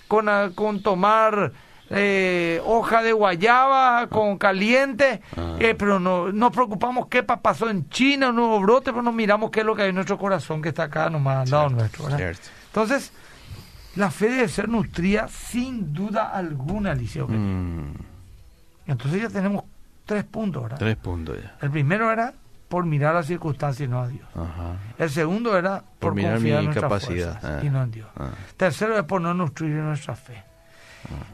con, 0.09 0.29
ah, 0.29 0.51
con 0.55 0.83
tomar 0.83 1.53
eh, 1.95 2.61
hoja 2.65 3.03
de 3.03 3.13
guayaba 3.13 4.07
con 4.09 4.39
caliente, 4.39 5.21
Ah. 5.37 5.57
eh, 5.59 5.75
pero 5.75 5.99
no 6.01 6.33
nos 6.33 6.53
preocupamos 6.53 7.07
qué 7.09 7.23
pa- 7.23 7.41
pasó 7.41 7.69
en 7.71 7.89
China, 7.89 8.31
un 8.31 8.37
nuevo 8.37 8.61
brote, 8.61 8.91
pero 8.93 9.03
no 9.03 9.13
miramos 9.13 9.51
qué 9.51 9.61
es 9.61 9.67
lo 9.67 9.75
que 9.77 9.83
hay 9.83 9.89
en 9.91 9.95
nuestro 9.95 10.19
corazón 10.19 10.63
que 10.63 10.71
está 10.71 10.85
acá 10.85 11.11
nomás 11.11 11.45
al 11.45 11.51
lado 11.51 11.69
Cierto, 11.89 12.09
nuestro. 12.09 12.53
Entonces, 12.67 13.13
la 13.97 14.11
fe 14.11 14.31
debe 14.31 14.49
ser 14.49 14.69
nutrida 14.69 15.29
sin 15.29 15.93
duda 15.93 16.31
alguna, 16.31 16.95
Liceo. 16.95 17.29
Mm. 17.29 17.93
Entonces 18.87 19.23
ya 19.23 19.29
tenemos 19.29 19.65
tres 20.07 20.25
puntos, 20.25 20.63
¿verdad? 20.63 20.79
Tres 20.79 20.97
puntos 20.97 21.37
ya. 21.43 21.57
El 21.61 21.71
primero 21.71 22.11
era 22.11 22.33
por 22.69 22.87
mirar 22.87 23.15
las 23.15 23.27
circunstancias 23.27 23.87
y 23.87 23.91
no 23.91 24.01
a 24.01 24.09
Dios. 24.09 24.27
Ajá. 24.35 24.77
El 24.99 25.11
segundo 25.11 25.57
era 25.59 25.81
por, 25.81 25.99
Por 25.99 26.15
mirar 26.15 26.35
confiar 26.37 26.63
mi 26.65 26.75
capacidad, 26.75 27.39
ah. 27.45 27.61
y 27.63 27.69
no 27.69 27.83
en 27.83 27.91
Dios. 27.91 28.09
Ah. 28.17 28.31
Tercero 28.57 28.97
es 28.99 29.05
por 29.05 29.21
no 29.21 29.35
nutrir 29.35 29.71
nuestra 29.75 30.17
fe. 30.17 30.43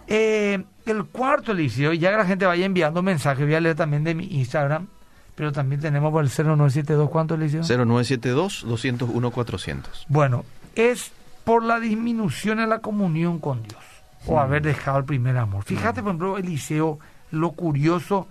Eh, 0.07 0.65
el 0.87 1.05
cuarto, 1.05 1.53
Eliseo, 1.53 1.93
y 1.93 1.99
ya 1.99 2.11
que 2.11 2.17
la 2.17 2.25
gente 2.25 2.47
vaya 2.47 2.65
enviando 2.65 3.03
mensajes, 3.03 3.45
voy 3.45 3.55
a 3.55 3.61
leer 3.61 3.77
también 3.77 4.05
de 4.05 4.15
mi 4.15 4.25
Instagram, 4.27 4.87
pero 5.35 5.53
también 5.53 5.81
tenemos 5.81 6.11
por 6.11 6.25
el 6.25 6.31
0972, 6.31 7.11
¿cuánto, 7.11 7.35
Eliseo? 7.35 7.63
0972-201-400. 7.63 10.07
Bueno, 10.09 10.45
es 10.75 11.13
por 11.45 11.63
la 11.63 11.81
disminución 11.81 12.61
en 12.61 12.69
la 12.69 12.81
comunión 12.81 13.39
con 13.39 13.63
Dios 13.63 13.83
o 14.27 14.41
haber 14.41 14.63
dejado 14.63 14.99
el 14.99 15.05
primer 15.05 15.37
amor. 15.37 15.65
Fíjate, 15.65 16.03
por 16.03 16.11
ejemplo, 16.11 16.39
Eliseo, 16.39 16.99
lo 17.31 17.53
curioso 17.53 18.27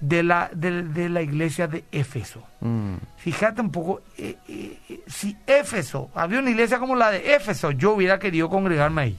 de 0.00 0.22
la, 0.22 0.50
de, 0.54 0.84
de 0.84 1.08
la 1.08 1.22
iglesia 1.22 1.66
de 1.66 1.84
Éfeso. 1.90 2.44
Mm. 2.60 2.94
Fíjate 3.16 3.60
un 3.60 3.70
poco, 3.70 4.02
eh, 4.16 4.36
eh, 4.48 4.78
eh, 4.88 5.00
si 5.06 5.36
Éfeso, 5.46 6.10
había 6.14 6.38
una 6.38 6.50
iglesia 6.50 6.78
como 6.78 6.94
la 6.94 7.10
de 7.10 7.34
Éfeso, 7.34 7.72
yo 7.72 7.92
hubiera 7.92 8.18
querido 8.18 8.48
congregarme 8.48 9.02
ahí. 9.02 9.18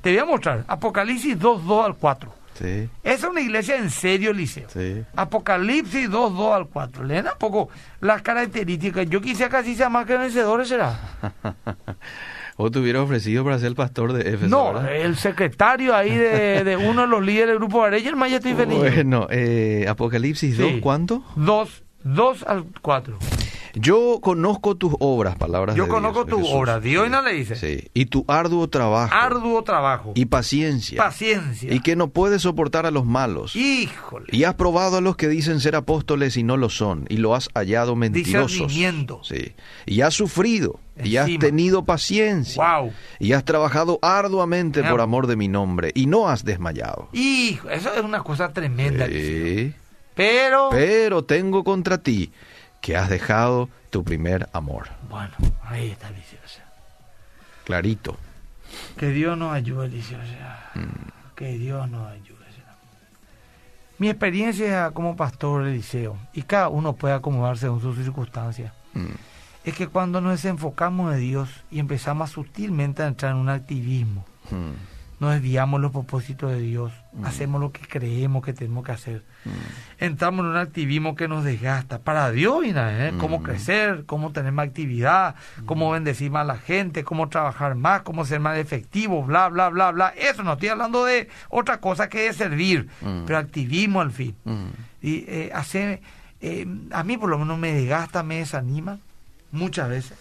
Te 0.00 0.10
voy 0.10 0.18
a 0.18 0.24
mostrar, 0.24 0.64
Apocalipsis 0.68 1.38
2, 1.38 1.66
2 1.66 1.86
al 1.86 1.94
4. 1.96 2.34
Sí, 2.54 2.88
Esa 3.02 3.14
es 3.14 3.24
una 3.24 3.40
iglesia 3.40 3.76
en 3.76 3.88
serio, 3.90 4.30
Eliseo. 4.30 4.68
sí. 4.68 5.02
Apocalipsis 5.16 6.10
2, 6.10 6.36
2 6.36 6.52
al 6.54 6.66
4. 6.68 7.04
Leen 7.04 7.24
un 7.26 7.38
poco 7.38 7.70
las 8.00 8.20
características. 8.22 9.08
Yo 9.08 9.20
quisiera 9.22 9.50
que 9.50 9.56
así 9.56 9.74
sea 9.74 9.88
más 9.88 10.04
que 10.06 10.16
vencedores, 10.18 10.68
¿será? 10.68 10.98
¿O 12.58 12.70
te 12.70 12.78
hubiera 12.78 13.00
ofrecido 13.02 13.42
para 13.44 13.58
ser 13.58 13.68
el 13.68 13.74
pastor 13.74 14.12
de 14.12 14.28
Éfeso? 14.34 14.48
No, 14.48 14.74
¿verdad? 14.74 14.94
el 14.94 15.16
secretario 15.16 15.96
ahí 15.96 16.14
de, 16.14 16.62
de 16.62 16.76
uno 16.76 17.00
de 17.02 17.06
los 17.08 17.24
líderes 17.24 17.48
del 17.48 17.56
grupo 17.58 17.80
de 17.80 17.86
Arella, 17.88 18.10
el 18.10 18.30
ya 18.30 18.36
estoy 18.36 18.52
feliz. 18.54 18.78
Bueno, 18.78 19.26
eh, 19.30 19.86
Apocalipsis 19.88 20.58
2, 20.58 20.68
Sí. 20.72 20.80
¿cuánto? 20.80 21.24
2, 21.36 21.82
2 22.04 22.42
al 22.46 22.66
4. 22.82 23.18
Yo 23.74 24.18
conozco 24.20 24.76
tus 24.76 24.94
obras, 24.98 25.36
palabras 25.36 25.76
Yo 25.76 25.84
de 25.84 25.88
conozco 25.88 26.24
Dios, 26.24 26.36
tu 26.36 26.42
Jesús. 26.42 26.54
obra. 26.54 26.80
Dios 26.80 27.08
no 27.10 27.22
le 27.22 27.32
dice. 27.32 27.56
Sí, 27.56 27.88
y 27.94 28.06
tu 28.06 28.24
arduo 28.28 28.68
trabajo. 28.68 29.14
Arduo 29.14 29.62
trabajo. 29.62 30.12
Y 30.14 30.26
paciencia. 30.26 31.02
paciencia. 31.02 31.72
Y 31.72 31.80
que 31.80 31.96
no 31.96 32.08
puedes 32.08 32.42
soportar 32.42 32.86
a 32.86 32.90
los 32.90 33.06
malos. 33.06 33.56
Híjole. 33.56 34.26
Y 34.30 34.44
has 34.44 34.54
probado 34.54 34.98
a 34.98 35.00
los 35.00 35.16
que 35.16 35.28
dicen 35.28 35.60
ser 35.60 35.74
apóstoles 35.76 36.36
y 36.36 36.42
no 36.42 36.56
lo 36.56 36.68
son, 36.68 37.06
y 37.08 37.16
lo 37.16 37.34
has 37.34 37.48
hallado 37.54 37.96
mentirosos. 37.96 38.72
Sí. 39.22 39.52
Y 39.86 40.00
has 40.02 40.14
sufrido, 40.14 40.78
y 41.02 41.16
has 41.16 41.30
tenido 41.38 41.84
paciencia. 41.84 42.62
Wow. 42.80 42.92
Y 43.18 43.32
has 43.32 43.44
trabajado 43.44 43.98
arduamente 44.02 44.82
por 44.82 45.00
amor 45.00 45.26
de 45.26 45.36
mi 45.36 45.48
nombre, 45.48 45.92
y 45.94 46.06
no 46.06 46.28
has 46.28 46.44
desmayado. 46.44 47.08
Hijo, 47.12 47.70
eso 47.70 47.92
es 47.94 48.02
una 48.02 48.22
cosa 48.22 48.52
tremenda. 48.52 49.06
Sí. 49.06 49.72
Pero, 50.14 50.68
Pero 50.70 51.24
tengo 51.24 51.64
contra 51.64 51.96
ti 51.98 52.30
que 52.82 52.96
has 52.98 53.08
dejado 53.08 53.70
tu 53.88 54.04
primer 54.04 54.48
amor. 54.52 54.88
bueno, 55.08 55.32
ahí 55.62 55.90
está 55.92 56.08
Eliseo. 56.08 56.38
Clarito. 57.64 58.16
Que 58.98 59.08
Dios 59.10 59.36
nos 59.38 59.52
ayude, 59.54 59.86
Eliseo. 59.86 60.18
Mm. 60.74 61.34
Que 61.36 61.56
Dios 61.58 61.88
nos 61.90 62.10
ayude. 62.10 62.32
Mi 63.98 64.08
experiencia 64.10 64.90
como 64.90 65.14
pastor 65.14 65.64
Eliseo, 65.66 66.16
y 66.32 66.42
cada 66.42 66.68
uno 66.68 66.94
puede 66.94 67.14
acomodarse 67.14 67.62
según 67.62 67.80
sus 67.80 67.96
circunstancias, 67.96 68.72
Mm. 68.94 69.12
es 69.64 69.74
que 69.74 69.86
cuando 69.86 70.20
nos 70.20 70.32
desenfocamos 70.32 71.12
de 71.12 71.18
Dios 71.18 71.48
y 71.70 71.78
empezamos 71.78 72.30
sutilmente 72.30 73.02
a 73.02 73.06
entrar 73.06 73.32
en 73.32 73.38
un 73.38 73.48
activismo, 73.48 74.24
Mm. 74.50 74.72
Nos 75.22 75.34
desviamos 75.34 75.80
los 75.80 75.92
propósitos 75.92 76.50
de 76.50 76.58
Dios, 76.60 76.92
Mm. 77.12 77.24
hacemos 77.26 77.60
lo 77.60 77.70
que 77.72 77.80
creemos 77.86 78.44
que 78.44 78.52
tenemos 78.52 78.84
que 78.84 78.90
hacer, 78.92 79.22
Mm. 79.44 79.50
entramos 80.04 80.44
en 80.44 80.50
un 80.50 80.56
activismo 80.56 81.14
que 81.14 81.28
nos 81.28 81.44
desgasta. 81.44 82.00
Para 82.00 82.30
Dios, 82.32 82.58
mira, 82.62 83.06
¿eh? 83.08 83.12
cómo 83.18 83.38
Mm. 83.38 83.42
crecer, 83.44 84.02
cómo 84.06 84.32
tener 84.32 84.50
más 84.52 84.66
actividad, 84.66 85.36
cómo 85.64 85.90
bendecir 85.92 86.30
más 86.32 86.40
a 86.42 86.44
la 86.44 86.56
gente, 86.58 87.04
cómo 87.04 87.28
trabajar 87.28 87.76
más, 87.76 88.02
cómo 88.02 88.24
ser 88.24 88.40
más 88.40 88.58
efectivo, 88.58 89.22
bla, 89.22 89.48
bla, 89.48 89.68
bla, 89.68 89.92
bla. 89.92 90.08
Eso 90.16 90.42
no 90.42 90.54
estoy 90.54 90.68
hablando 90.70 91.04
de 91.04 91.28
otra 91.50 91.78
cosa 91.80 92.08
que 92.08 92.22
de 92.22 92.32
servir, 92.32 92.88
pero 93.26 93.38
activismo 93.38 94.00
al 94.00 94.10
fin. 94.10 94.34
Y 95.00 95.24
eh, 95.28 95.50
hacer, 95.54 96.00
eh, 96.40 96.66
a 96.90 97.04
mí 97.04 97.16
por 97.16 97.28
lo 97.30 97.38
menos 97.38 97.58
me 97.58 97.72
desgasta, 97.72 98.22
me 98.24 98.38
desanima, 98.38 98.98
muchas 99.52 99.88
veces. 99.88 100.18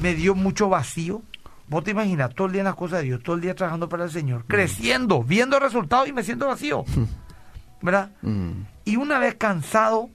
Me 0.00 0.14
dio 0.14 0.34
mucho 0.34 0.68
vacío. 0.68 1.22
Vos 1.68 1.82
te 1.82 1.92
imaginas, 1.92 2.34
todo 2.34 2.46
el 2.46 2.52
día 2.52 2.60
en 2.60 2.66
las 2.66 2.74
cosas 2.74 3.00
de 3.00 3.06
Dios, 3.06 3.22
todo 3.22 3.36
el 3.36 3.42
día 3.42 3.54
trabajando 3.54 3.88
para 3.88 4.04
el 4.04 4.10
Señor, 4.10 4.44
creciendo, 4.46 5.22
viendo 5.22 5.58
resultados 5.58 6.08
y 6.08 6.12
me 6.12 6.22
siento 6.22 6.46
vacío. 6.46 6.84
¿Verdad? 7.82 8.10
Mm. 8.22 8.50
Y 8.84 8.96
una 8.96 9.18
vez 9.18 9.34
cansado, 9.34 10.10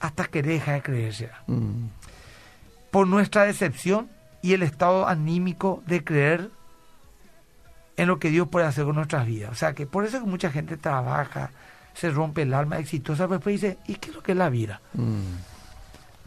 hasta 0.00 0.24
que 0.24 0.42
deja 0.42 0.72
de 0.72 0.82
creerse. 0.82 1.30
Mm. 1.46 1.86
Por 2.90 3.06
nuestra 3.06 3.44
decepción 3.44 4.08
y 4.42 4.52
el 4.52 4.62
estado 4.62 5.06
anímico 5.06 5.82
de 5.86 6.04
creer 6.04 6.50
en 7.96 8.06
lo 8.06 8.18
que 8.18 8.30
Dios 8.30 8.48
puede 8.48 8.66
hacer 8.66 8.84
con 8.84 8.94
nuestras 8.94 9.26
vidas. 9.26 9.50
O 9.50 9.54
sea, 9.54 9.74
que 9.74 9.86
por 9.86 10.04
eso 10.04 10.20
que 10.20 10.26
mucha 10.26 10.50
gente 10.50 10.76
trabaja, 10.76 11.50
se 11.94 12.10
rompe 12.10 12.42
el 12.42 12.54
alma 12.54 12.78
exitosa, 12.78 13.24
pero 13.24 13.38
después 13.38 13.60
dice, 13.60 13.78
¿y 13.86 13.96
qué 13.96 14.10
es 14.10 14.16
lo 14.16 14.22
que 14.22 14.32
es 14.32 14.38
la 14.38 14.48
vida? 14.48 14.80
Mm. 14.94 15.57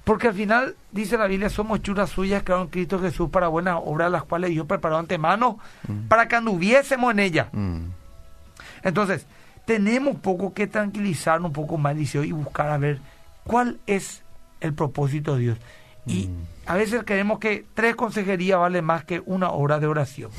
Porque 0.04 0.28
al 0.30 0.34
final, 0.34 0.76
dice 0.92 1.18
la 1.18 1.28
Biblia, 1.28 1.50
somos 1.50 1.82
churas 1.82 2.10
suyas, 2.10 2.42
crearon 2.44 2.66
en 2.66 2.72
Cristo 2.72 3.00
Jesús 3.00 3.30
para 3.30 3.48
buenas 3.50 3.78
obras, 3.84 4.12
las 4.12 4.24
cuales 4.24 4.50
Dios 4.50 4.66
preparó 4.66 4.98
antemano 4.98 5.60
Mm. 5.88 6.08
para 6.08 6.28
que 6.28 6.36
anduviésemos 6.36 7.12
en 7.12 7.20
ella. 7.20 7.50
Mm. 7.52 7.86
Entonces, 8.84 9.26
tenemos 9.66 10.16
poco 10.18 10.54
que 10.54 10.68
tranquilizarnos 10.68 11.50
un 11.50 11.54
poco 11.54 11.78
más, 11.78 11.96
Liceo, 11.96 12.24
y 12.24 12.32
buscar 12.32 12.70
a 12.70 12.78
ver 12.78 13.00
cuál 13.44 13.80
es 13.86 14.24
el 14.60 14.74
propósito 14.74 15.36
de 15.36 15.42
Dios. 15.42 15.58
Y 16.08 16.28
Mm. 16.28 16.46
a 16.66 16.76
veces 16.76 17.04
creemos 17.06 17.38
que 17.40 17.66
tres 17.76 17.96
consejerías 17.96 18.60
vale 18.60 18.82
más 18.82 19.06
que 19.06 19.22
una 19.26 19.52
hora 19.52 19.80
de 19.80 19.86
oración. 19.88 20.32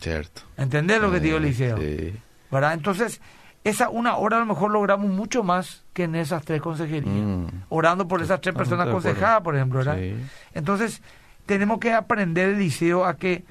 Cierto. 0.00 0.42
¿Entendés 0.56 1.00
lo 1.00 1.12
que 1.12 1.20
digo, 1.20 1.36
Eh, 1.36 1.40
Liceo? 1.40 1.78
Sí. 1.78 2.12
¿Verdad? 2.50 2.74
Entonces, 2.74 3.20
esa 3.66 3.88
una 3.88 4.16
hora 4.16 4.36
a 4.36 4.40
lo 4.40 4.46
mejor 4.46 4.70
logramos 4.70 5.10
mucho 5.10 5.42
más 5.42 5.84
que 5.92 6.04
en 6.04 6.14
esas 6.14 6.44
tres 6.44 6.62
consejerías. 6.62 7.14
Mm. 7.14 7.46
Orando 7.68 8.06
por 8.06 8.22
esas 8.22 8.40
tres 8.40 8.54
personas 8.54 8.86
aconsejadas, 8.86 9.42
por 9.42 9.56
ejemplo, 9.56 9.80
¿verdad? 9.80 9.98
Sí. 9.98 10.14
Entonces, 10.54 11.02
tenemos 11.46 11.80
que 11.80 11.92
aprender, 11.92 12.50
Eliseo, 12.50 13.04
a 13.04 13.16
que 13.16 13.44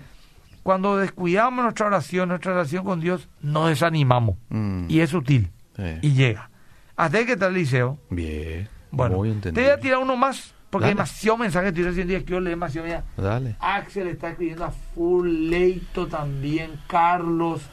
cuando 0.64 0.96
descuidamos 0.96 1.64
nuestra 1.64 1.88
oración, 1.88 2.30
nuestra 2.30 2.54
relación 2.54 2.86
con 2.86 3.02
Dios, 3.02 3.28
nos 3.42 3.68
desanimamos. 3.68 4.38
Mm. 4.48 4.86
Y 4.88 5.02
es 5.02 5.10
sutil. 5.10 5.52
Sí. 5.76 5.84
Y 6.02 6.14
llega. 6.14 6.50
¿Hasta 6.96 7.18
ahí 7.18 7.26
qué 7.26 7.36
tal, 7.36 7.54
Eliseo? 7.54 8.00
Bien. 8.10 8.70
Bueno, 8.92 9.22
te 9.42 9.52
voy 9.52 9.66
a 9.66 9.78
tirar 9.78 10.00
uno 10.00 10.16
más, 10.16 10.54
porque 10.70 10.88
hay 10.88 10.94
demasiado 10.94 11.38
mensaje 11.38 11.66
que 11.66 11.70
estoy 11.70 11.84
recibiendo 11.84 12.14
y 12.14 12.24
quiero 12.24 12.40
leer 12.40 12.56
demasiado. 12.56 12.88
Mira, 12.88 13.04
Dale. 13.18 13.58
Axel 13.60 14.08
está 14.08 14.30
escribiendo 14.30 14.64
a 14.64 14.72
full, 14.72 15.50
Leito 15.50 16.08
también, 16.08 16.80
Carlos. 16.88 17.70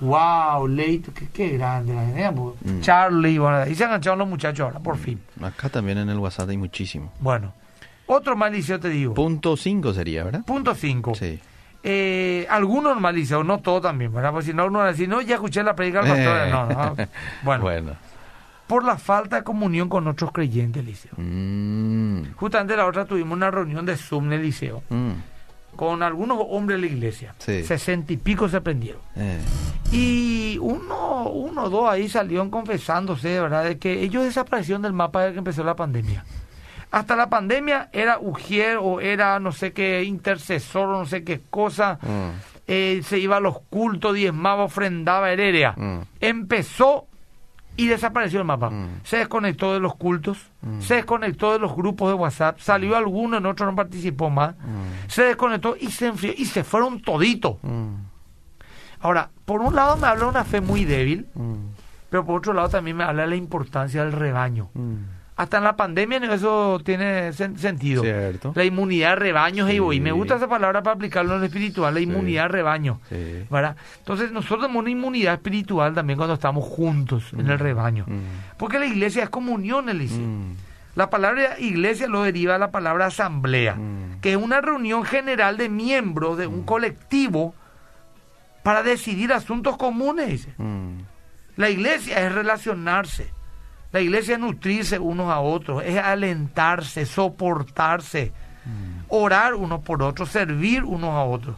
Wow, 0.00 0.66
Leito, 0.66 1.12
qué, 1.14 1.28
qué 1.28 1.48
grande 1.50 1.94
la 1.94 2.32
pues. 2.32 2.54
Mm. 2.62 2.80
Charlie, 2.80 3.38
bueno, 3.38 3.58
ahí 3.58 3.74
se 3.74 3.84
engancharon 3.84 4.18
los 4.18 4.28
muchachos 4.28 4.64
ahora, 4.66 4.80
por 4.80 4.96
fin. 4.96 5.20
Acá 5.42 5.68
también 5.68 5.98
en 5.98 6.08
el 6.08 6.18
WhatsApp 6.18 6.48
hay 6.50 6.56
muchísimo. 6.56 7.12
Bueno, 7.20 7.52
otro 8.06 8.36
mal 8.36 8.52
liceo 8.52 8.80
te 8.80 8.88
digo. 8.88 9.14
Punto 9.14 9.56
5 9.56 9.92
sería, 9.94 10.24
¿verdad? 10.24 10.42
Punto 10.44 10.74
5. 10.74 11.14
Sí. 11.14 11.40
Eh, 11.82 12.46
algunos 12.50 12.98
mal 13.00 13.14
liceo, 13.14 13.44
no 13.44 13.58
todo 13.58 13.80
también, 13.80 14.12
¿verdad? 14.12 14.30
Porque 14.32 14.46
si 14.46 14.54
no, 14.54 14.66
uno 14.66 14.80
va 14.80 14.86
a 14.86 14.88
decir, 14.88 15.08
no, 15.08 15.20
ya 15.20 15.34
escuché 15.36 15.62
la 15.62 15.76
predica 15.76 16.02
del 16.02 16.10
pastor. 16.12 16.46
Eh. 16.46 16.50
No, 16.50 16.66
no. 16.66 16.96
Bueno, 17.42 17.62
Bueno. 17.62 17.92
por 18.66 18.84
la 18.84 18.96
falta 18.96 19.36
de 19.36 19.44
comunión 19.44 19.88
con 19.88 20.08
otros 20.08 20.32
creyentes, 20.32 20.84
liceo. 20.84 21.12
Mm. 21.16 22.32
Justamente 22.36 22.76
la 22.76 22.86
otra 22.86 23.04
tuvimos 23.04 23.36
una 23.36 23.50
reunión 23.50 23.84
de 23.86 23.96
Zoom 23.96 24.26
en 24.26 24.32
el 24.34 24.42
liceo 24.42 24.82
Mm. 24.88 25.10
Con 25.74 26.02
algunos 26.02 26.38
hombres 26.40 26.80
de 26.80 26.88
la 26.88 26.92
iglesia. 26.94 27.34
Sí. 27.38 27.64
Sesenta 27.64 28.12
y 28.12 28.16
pico 28.16 28.48
se 28.48 28.60
prendieron. 28.60 29.00
Eh. 29.16 29.38
Y 29.92 30.58
uno, 30.60 31.30
uno 31.30 31.64
o 31.64 31.70
dos 31.70 31.88
ahí 31.88 32.08
salieron 32.08 32.50
confesándose, 32.50 33.40
¿verdad? 33.40 33.64
De 33.64 33.78
que 33.78 34.02
ellos 34.02 34.24
desaparecieron 34.24 34.82
del 34.82 34.92
mapa 34.92 35.22
desde 35.22 35.34
que 35.34 35.38
empezó 35.38 35.64
la 35.64 35.76
pandemia. 35.76 36.24
Hasta 36.90 37.16
la 37.16 37.28
pandemia 37.28 37.88
era 37.92 38.18
ujier 38.20 38.78
o 38.80 39.00
era 39.00 39.40
no 39.40 39.50
sé 39.50 39.72
qué 39.72 40.04
intercesor 40.04 40.88
o 40.88 40.98
no 41.00 41.06
sé 41.06 41.24
qué 41.24 41.40
cosa. 41.50 41.98
Mm. 42.02 42.30
Eh, 42.66 43.02
se 43.04 43.18
iba 43.18 43.38
a 43.38 43.40
los 43.40 43.60
cultos, 43.68 44.14
diezmaba, 44.14 44.64
ofrendaba, 44.64 45.30
heredia. 45.32 45.74
Mm. 45.76 46.02
Empezó 46.20 47.08
y 47.76 47.86
desapareció 47.88 48.38
el 48.40 48.44
mapa. 48.46 48.70
Mm. 48.70 49.00
Se 49.04 49.16
desconectó 49.18 49.72
de 49.74 49.80
los 49.80 49.96
cultos, 49.96 50.38
Mm. 50.62 50.80
se 50.80 50.94
desconectó 50.94 51.52
de 51.52 51.58
los 51.58 51.74
grupos 51.74 52.08
de 52.08 52.14
WhatsApp, 52.14 52.58
salió 52.60 52.96
alguno, 52.96 53.36
en 53.38 53.46
otro 53.46 53.66
no 53.66 53.74
participó 53.74 54.30
más, 54.30 54.54
Mm. 54.56 55.08
se 55.08 55.22
desconectó 55.24 55.76
y 55.80 55.90
se 55.90 56.06
enfrió 56.06 56.32
y 56.36 56.44
se 56.46 56.62
fueron 56.64 57.00
toditos. 57.02 57.56
Mm. 57.62 57.94
Ahora, 59.00 59.30
por 59.44 59.60
un 59.60 59.74
lado 59.74 59.96
me 59.96 60.06
habla 60.06 60.26
una 60.26 60.44
fe 60.44 60.60
muy 60.60 60.84
débil, 60.84 61.26
Mm. 61.34 61.54
pero 62.10 62.24
por 62.24 62.38
otro 62.38 62.52
lado 62.54 62.68
también 62.68 62.96
me 62.96 63.04
habla 63.04 63.22
de 63.22 63.28
la 63.28 63.36
importancia 63.36 64.02
del 64.04 64.12
rebaño. 64.12 64.70
Mm. 65.36 65.40
Hasta 65.40 65.56
en 65.58 65.64
la 65.64 65.74
pandemia 65.76 66.18
eso 66.32 66.80
tiene 66.84 67.30
sen- 67.30 67.56
sentido. 67.56 68.02
Cierto. 68.02 68.52
La 68.54 68.64
inmunidad 68.64 69.10
de 69.10 69.16
rebaños, 69.16 69.68
Sí. 69.68 69.76
y 69.76 70.00
me 70.00 70.12
gusta 70.12 70.36
esa 70.36 70.48
palabra 70.48 70.82
para 70.82 70.94
aplicarlo 70.94 71.34
en 71.34 71.40
lo 71.40 71.46
espiritual, 71.46 71.92
la 71.94 72.00
inmunidad 72.00 72.42
de 72.44 72.48
rebaño. 72.48 73.00
Sí. 73.08 73.44
¿verdad? 73.50 73.76
Entonces 73.98 74.30
nosotros 74.30 74.60
tenemos 74.60 74.80
una 74.82 74.90
inmunidad 74.90 75.34
espiritual 75.34 75.92
también 75.94 76.16
cuando 76.16 76.34
estamos 76.34 76.64
juntos 76.64 77.32
en 77.32 77.50
el 77.50 77.58
rebaño. 77.58 78.04
Mm. 78.06 78.56
Porque 78.58 78.78
la 78.78 78.86
iglesia 78.86 79.24
es 79.24 79.28
comunión, 79.30 79.88
Eliseo. 79.88 80.18
Mm. 80.20 80.54
La 80.94 81.10
palabra 81.10 81.58
iglesia 81.58 82.06
lo 82.06 82.22
deriva 82.22 82.52
de 82.52 82.60
la 82.60 82.70
palabra 82.70 83.06
asamblea, 83.06 83.74
Mm. 83.74 84.20
que 84.20 84.30
es 84.30 84.36
una 84.36 84.60
reunión 84.60 85.02
general 85.04 85.56
de 85.56 85.68
miembros 85.68 86.38
de 86.38 86.46
un 86.46 86.62
colectivo 86.62 87.52
para 88.62 88.84
decidir 88.84 89.32
asuntos 89.32 89.76
comunes. 89.76 90.46
Mm. 90.58 91.00
La 91.56 91.70
iglesia 91.70 92.24
es 92.24 92.32
relacionarse. 92.32 93.33
La 93.94 94.00
iglesia 94.00 94.34
es 94.34 94.40
nutrirse 94.40 94.98
unos 94.98 95.30
a 95.30 95.38
otros, 95.38 95.84
es 95.84 95.96
alentarse, 95.98 97.06
soportarse, 97.06 98.32
orar 99.06 99.54
unos 99.54 99.84
por 99.84 100.02
otros, 100.02 100.30
servir 100.30 100.82
unos 100.82 101.10
a 101.10 101.22
otros. 101.22 101.54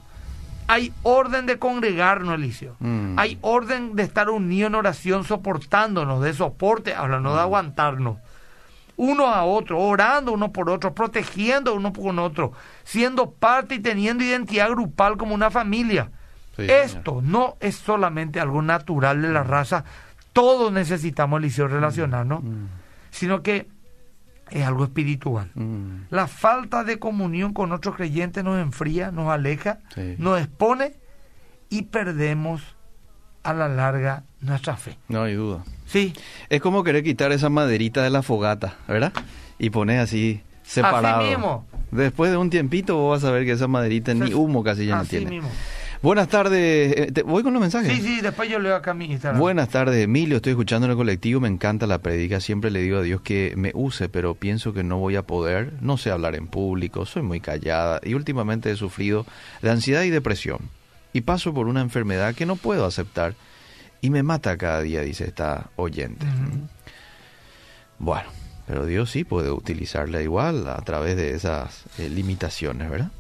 Hay 0.67 0.93
orden 1.03 1.47
de 1.47 1.59
congregarnos, 1.59 2.35
Eliseo. 2.35 2.77
Mm. 2.79 3.19
Hay 3.19 3.39
orden 3.41 3.97
de 3.97 4.03
estar 4.03 4.29
unidos 4.29 4.69
en 4.69 4.75
oración, 4.75 5.25
soportándonos, 5.25 6.23
de 6.23 6.35
soporte, 6.35 6.93
hablando 6.95 7.35
de 7.35 7.41
aguantarnos. 7.41 8.19
Unos 8.99 9.35
a 9.35 9.45
otros, 9.45 9.81
orando 9.83 10.33
unos 10.33 10.51
por 10.51 10.69
otros, 10.69 10.93
protegiendo 10.93 11.75
unos 11.75 11.93
por 11.93 12.21
otros, 12.21 12.51
siendo 12.85 13.31
parte 13.31 13.77
y 13.77 13.79
teniendo 13.79 14.23
identidad 14.23 14.69
grupal 14.69 15.17
como 15.17 15.35
una 15.35 15.51
familia. 15.51 16.11
Sí, 16.55 16.67
Esto 16.69 17.23
no 17.23 17.57
es 17.61 17.77
solamente 17.77 18.41
algo 18.41 18.61
natural 18.61 19.23
de 19.23 19.29
la 19.29 19.43
raza, 19.43 19.85
todos 20.37 20.71
necesitamos, 20.71 21.39
Eliseo, 21.39 21.67
relacionarnos, 21.67 22.43
Mm. 22.45 22.67
sino 23.11 23.43
que 23.43 23.69
es 24.51 24.65
algo 24.67 24.85
espiritual. 24.85 25.51
Mm. 25.55 26.03
La 26.11 26.27
falta 26.27 26.85
de 26.85 26.99
comunión 26.99 27.55
con 27.55 27.73
otros 27.73 27.97
creyentes 27.97 28.45
nos 28.45 28.61
enfría, 28.61 29.11
nos 29.11 29.29
aleja, 29.31 29.79
Sí. 29.95 30.15
nos 30.19 30.39
expone 30.39 30.93
y 31.71 31.83
perdemos 31.85 32.61
a 33.45 33.55
la 33.55 33.69
larga 33.69 34.25
nuestra 34.43 34.77
fe. 34.77 34.99
No 35.09 35.23
hay 35.23 35.35
duda. 35.35 35.65
Sí, 35.87 36.13
Es 36.51 36.61
como 36.61 36.85
querer 36.85 37.03
quitar 37.03 37.33
esa 37.33 37.49
maderita 37.49 38.03
de 38.03 38.11
la 38.11 38.23
fogata, 38.23 38.75
¿verdad? 38.87 39.13
Y 39.59 39.71
poner 39.71 40.01
así 40.01 40.43
separado. 40.65 41.21
Así 41.23 41.31
mismo. 41.31 41.65
Después 41.93 42.31
de 42.31 42.37
un 42.37 42.51
tiempito 42.51 42.97
vos 42.99 43.23
vas 43.23 43.29
a 43.31 43.33
ver 43.33 43.47
que 43.47 43.53
esa 43.53 43.69
maderita 43.69 44.13
ni 44.13 44.35
humo 44.35 44.63
casi 44.63 44.85
ya 44.85 44.97
no 44.97 45.05
tiene. 45.07 45.31
mismo. 45.31 45.49
Buenas 46.03 46.29
tardes. 46.29 46.93
eh, 46.97 47.13
te- 47.13 47.23
¿Voy 47.23 47.43
con 47.43 47.53
los 47.53 47.61
mensajes? 47.61 47.93
Sí, 47.93 48.01
sí, 48.03 48.21
después 48.21 48.49
yo 48.51 48.59
leo 48.59 48.77
acá 48.77 48.95
mi 48.95 49.07
Instagram. 49.07 49.41
Buenas 49.41 49.69
tardes, 49.71 50.05
Emilio. 50.05 50.37
Estoy 50.37 50.51
escuchando 50.53 50.85
en 50.87 50.91
el 50.93 50.97
colectivo. 50.97 51.41
Me 51.41 51.49
encanta 51.49 51.87
la 51.87 51.99
predica. 51.99 52.41
Siempre 52.41 52.71
le 52.71 52.81
digo 52.81 52.99
a 52.99 53.03
Dios 53.03 53.21
que 53.23 53.55
me 53.57 53.73
use, 53.75 54.09
pero 54.09 54.35
pienso 54.35 54.73
que 54.73 54.83
no 54.85 54.99
voy 54.99 55.17
a 55.17 55.23
poder. 55.23 55.73
No 55.81 55.97
sé 55.97 56.11
hablar 56.11 56.35
en 56.37 56.47
público. 56.47 57.07
Soy 57.07 57.23
muy 57.23 57.41
callada 57.41 58.01
y 58.05 58.15
últimamente 58.15 58.71
he 58.71 58.77
sufrido 58.77 59.27
de 59.63 59.71
ansiedad 59.71 60.03
y 60.03 60.11
depresión. 60.11 60.59
Y 61.13 61.23
paso 61.23 61.55
por 61.55 61.67
una 61.67 61.81
enfermedad 61.81 62.35
que 62.35 62.47
no 62.47 62.57
puedo 62.57 62.85
aceptar 62.85 63.35
y 64.03 64.11
me 64.11 64.23
mata 64.23 64.57
cada 64.59 64.83
día, 64.83 65.01
dice 65.01 65.25
esta 65.25 65.71
oyente. 65.77 66.27
Bueno, 67.99 68.29
pero 68.67 68.85
Dios 68.85 69.11
sí 69.11 69.25
puede 69.25 69.51
utilizarla 69.51 70.21
igual 70.21 70.69
a 70.69 70.77
través 70.83 71.17
de 71.17 71.35
esas 71.35 71.85
eh, 71.99 72.11
limitaciones, 72.11 72.91
¿verdad? 72.91 73.11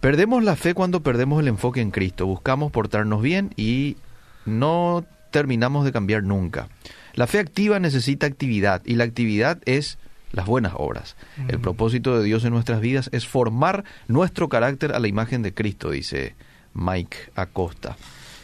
Perdemos 0.00 0.42
la 0.42 0.56
fe 0.56 0.72
cuando 0.72 1.02
perdemos 1.02 1.40
el 1.40 1.48
enfoque 1.48 1.82
en 1.82 1.90
Cristo, 1.90 2.26
buscamos 2.26 2.72
portarnos 2.72 3.20
bien 3.20 3.52
y 3.56 3.98
no 4.46 5.04
terminamos 5.30 5.84
de 5.84 5.92
cambiar 5.92 6.22
nunca. 6.22 6.68
La 7.14 7.26
fe 7.26 7.38
activa 7.38 7.78
necesita 7.78 8.26
actividad 8.26 8.80
y 8.86 8.94
la 8.94 9.04
actividad 9.04 9.58
es 9.66 9.98
las 10.32 10.46
buenas 10.46 10.72
obras. 10.76 11.16
El 11.48 11.60
propósito 11.60 12.18
de 12.18 12.24
Dios 12.24 12.44
en 12.44 12.52
nuestras 12.52 12.80
vidas 12.80 13.10
es 13.12 13.26
formar 13.26 13.84
nuestro 14.08 14.48
carácter 14.48 14.94
a 14.94 15.00
la 15.00 15.08
imagen 15.08 15.42
de 15.42 15.52
Cristo, 15.52 15.90
dice 15.90 16.34
Mike 16.72 17.18
Acosta. 17.34 17.96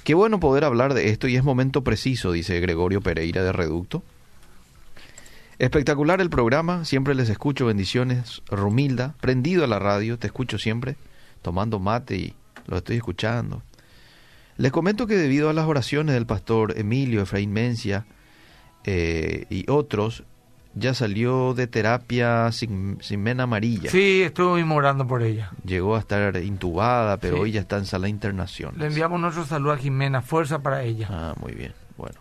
Qué 0.05 0.13
bueno 0.13 0.41
poder 0.41 0.65
hablar 0.65 0.93
de 0.93 1.09
esto 1.09 1.27
y 1.27 1.37
es 1.37 1.43
momento 1.43 1.83
preciso, 1.83 2.33
dice 2.33 2.61
Gregorio 2.61 3.01
Pereira 3.01 3.43
de 3.43 3.53
Reducto. 3.53 4.03
Espectacular 5.59 6.21
el 6.21 6.29
programa, 6.29 6.85
siempre 6.85 7.15
les 7.15 7.31
escucho, 7.31 7.65
bendiciones, 7.65 8.43
Rumilda, 8.51 9.15
prendido 9.23 9.65
a 9.65 9.69
la 9.69 9.79
radio, 9.79 10.19
te 10.19 10.27
escucho 10.27 10.59
siempre, 10.59 10.97
tomando 11.47 11.79
mate 11.79 12.17
y 12.17 12.35
lo 12.67 12.77
estoy 12.79 12.97
escuchando. 12.97 13.63
Les 14.57 14.73
comento 14.73 15.07
que 15.07 15.15
debido 15.17 15.49
a 15.49 15.53
las 15.53 15.67
oraciones 15.67 16.13
del 16.17 16.27
pastor 16.27 16.77
Emilio 16.77 17.23
Efraín 17.23 17.53
Mencia 17.53 18.05
eh, 18.83 19.47
y 19.49 19.65
otros, 19.71 20.25
ya 20.75 20.93
salió 20.93 21.55
de 21.55 21.69
terapia 21.69 22.51
sin, 22.51 22.99
sin 23.01 23.23
mena 23.23 23.45
amarilla. 23.45 23.89
Sí, 23.93 24.23
estuve 24.23 24.65
morando 24.65 25.07
por 25.07 25.23
ella. 25.23 25.53
Llegó 25.65 25.95
a 25.95 26.01
estar 26.01 26.37
intubada, 26.43 27.19
pero 27.19 27.37
Sí. 27.37 27.43
hoy 27.43 27.53
ya 27.53 27.61
está 27.61 27.77
en 27.79 27.87
sala 27.87 28.05
de 28.05 28.11
internación. 28.11 28.75
Le 28.77 28.87
enviamos 28.87 29.21
nuestro 29.21 29.45
saludo 29.47 29.73
a 29.73 29.77
Jimena, 29.79 30.21
fuerza 30.21 30.59
para 30.59 30.83
ella. 30.83 31.07
Ah, 31.13 31.35
muy 31.41 31.53
bien. 31.53 31.73
Bueno. 31.97 32.19